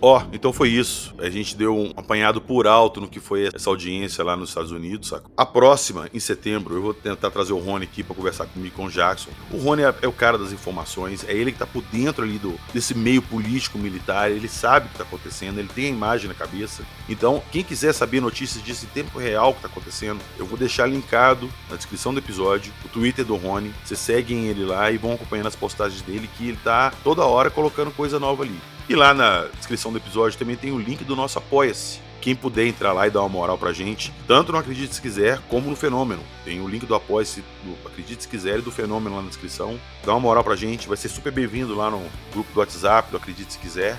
Ó, 0.00 0.18
oh, 0.18 0.28
então 0.32 0.52
foi 0.52 0.68
isso. 0.70 1.14
A 1.18 1.28
gente 1.28 1.56
deu 1.56 1.76
um 1.76 1.92
apanhado 1.96 2.40
por 2.40 2.66
alto 2.66 3.00
no 3.00 3.08
que 3.08 3.18
foi 3.18 3.48
essa 3.52 3.68
audiência 3.68 4.22
lá 4.22 4.36
nos 4.36 4.50
Estados 4.50 4.70
Unidos, 4.70 5.08
saca? 5.08 5.28
A 5.36 5.44
próxima, 5.44 6.08
em 6.14 6.20
setembro, 6.20 6.76
eu 6.76 6.82
vou 6.82 6.94
tentar 6.94 7.30
trazer 7.30 7.52
o 7.52 7.58
Rony 7.58 7.84
aqui 7.84 8.02
para 8.02 8.14
conversar 8.14 8.46
comigo 8.46 8.76
com 8.76 8.84
o 8.84 8.90
Jackson. 8.90 9.30
O 9.50 9.58
Rony 9.58 9.82
é, 9.82 9.94
é, 10.02 10.06
o 10.06 10.12
cara 10.12 10.38
das 10.38 10.52
informações, 10.52 11.24
é 11.28 11.32
ele 11.32 11.50
que 11.50 11.58
tá 11.58 11.66
por 11.66 11.82
dentro 11.82 12.22
ali 12.22 12.38
do, 12.38 12.54
desse 12.72 12.94
meio 12.94 13.20
político-militar, 13.20 14.30
ele 14.30 14.48
sabe 14.48 14.86
o 14.86 14.90
que 14.90 14.98
tá 14.98 15.04
acontecendo, 15.04 15.58
ele 15.58 15.68
tem 15.68 15.86
a 15.86 15.88
imagem 15.88 16.28
na 16.28 16.34
cabeça. 16.34 16.84
Então, 17.08 17.42
quem 17.50 17.64
quiser 17.64 17.92
saber 17.92 18.20
notícias 18.20 18.62
disso 18.62 18.86
em 18.86 18.88
tempo 18.88 19.18
real 19.18 19.52
que 19.54 19.62
tá 19.62 19.68
acontecendo, 19.68 20.20
eu 20.38 20.46
vou 20.46 20.56
deixar 20.56 20.86
linkado 20.86 21.50
na 21.68 21.76
descrição 21.76 22.12
do 22.12 22.20
episódio 22.20 22.72
o 22.84 22.88
Twitter 22.88 23.24
do 23.24 23.34
Rony. 23.34 23.74
Vocês 23.84 23.98
seguem 23.98 24.46
ele 24.46 24.64
lá 24.64 24.90
e 24.90 24.96
vão 24.96 25.14
acompanhando 25.14 25.48
as 25.48 25.56
postagens 25.56 26.02
dele, 26.02 26.30
que 26.36 26.48
ele 26.48 26.58
tá 26.62 26.92
toda 27.02 27.24
hora 27.24 27.50
colocando 27.50 27.90
coisa 27.90 28.20
nova 28.20 28.44
ali. 28.44 28.58
E 28.88 28.96
lá 28.96 29.12
na 29.12 29.44
descrição 29.58 29.92
do 29.92 29.98
episódio 29.98 30.38
também 30.38 30.56
tem 30.56 30.72
o 30.72 30.78
link 30.78 31.04
do 31.04 31.14
nosso 31.14 31.38
Apoia-se. 31.38 32.00
Quem 32.22 32.34
puder 32.34 32.66
entrar 32.66 32.94
lá 32.94 33.06
e 33.06 33.10
dar 33.10 33.20
uma 33.20 33.28
moral 33.28 33.58
pra 33.58 33.70
gente, 33.70 34.12
tanto 34.26 34.50
no 34.50 34.56
Acredite 34.56 34.94
Se 34.94 35.02
Quiser 35.02 35.38
como 35.48 35.68
no 35.68 35.76
Fenômeno. 35.76 36.22
Tem 36.42 36.58
o 36.62 36.66
link 36.66 36.86
do 36.86 36.94
Apoia-se, 36.94 37.44
do 37.62 37.86
Acredite 37.86 38.22
Se 38.22 38.28
Quiser 38.28 38.58
e 38.58 38.62
do 38.62 38.72
Fenômeno 38.72 39.16
lá 39.16 39.22
na 39.22 39.28
descrição. 39.28 39.78
Dá 40.02 40.12
uma 40.12 40.20
moral 40.20 40.42
pra 40.42 40.56
gente, 40.56 40.88
vai 40.88 40.96
ser 40.96 41.10
super 41.10 41.30
bem-vindo 41.30 41.76
lá 41.76 41.90
no 41.90 42.02
grupo 42.32 42.50
do 42.50 42.60
WhatsApp 42.60 43.10
do 43.10 43.18
Acredite 43.18 43.52
Se 43.52 43.58
Quiser. 43.58 43.98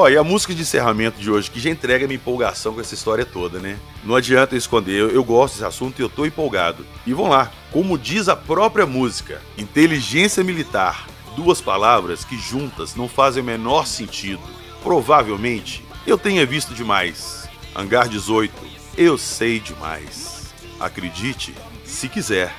Ó, 0.00 0.08
e 0.08 0.16
a 0.16 0.24
música 0.24 0.54
de 0.54 0.62
encerramento 0.62 1.20
de 1.20 1.30
hoje, 1.30 1.50
que 1.50 1.60
já 1.60 1.68
entrega 1.68 2.06
minha 2.06 2.16
empolgação 2.16 2.72
com 2.72 2.80
essa 2.80 2.94
história 2.94 3.26
toda, 3.26 3.58
né? 3.58 3.78
Não 4.02 4.16
adianta 4.16 4.54
eu 4.54 4.58
esconder, 4.58 4.98
eu, 4.98 5.10
eu 5.10 5.22
gosto 5.22 5.56
desse 5.56 5.66
assunto 5.66 5.98
e 5.98 6.02
eu 6.02 6.08
tô 6.08 6.24
empolgado. 6.24 6.86
E 7.06 7.12
vamos 7.12 7.32
lá, 7.32 7.52
como 7.70 7.98
diz 7.98 8.26
a 8.26 8.34
própria 8.34 8.86
música, 8.86 9.42
inteligência 9.58 10.42
militar, 10.42 11.06
duas 11.36 11.60
palavras 11.60 12.24
que 12.24 12.38
juntas 12.38 12.94
não 12.94 13.06
fazem 13.10 13.42
o 13.42 13.44
menor 13.44 13.86
sentido. 13.86 14.40
Provavelmente 14.82 15.84
eu 16.06 16.16
tenha 16.16 16.46
visto 16.46 16.72
demais. 16.72 17.46
Hangar 17.76 18.08
18, 18.08 18.54
eu 18.96 19.18
sei 19.18 19.60
demais. 19.60 20.54
Acredite, 20.80 21.54
se 21.84 22.08
quiser. 22.08 22.54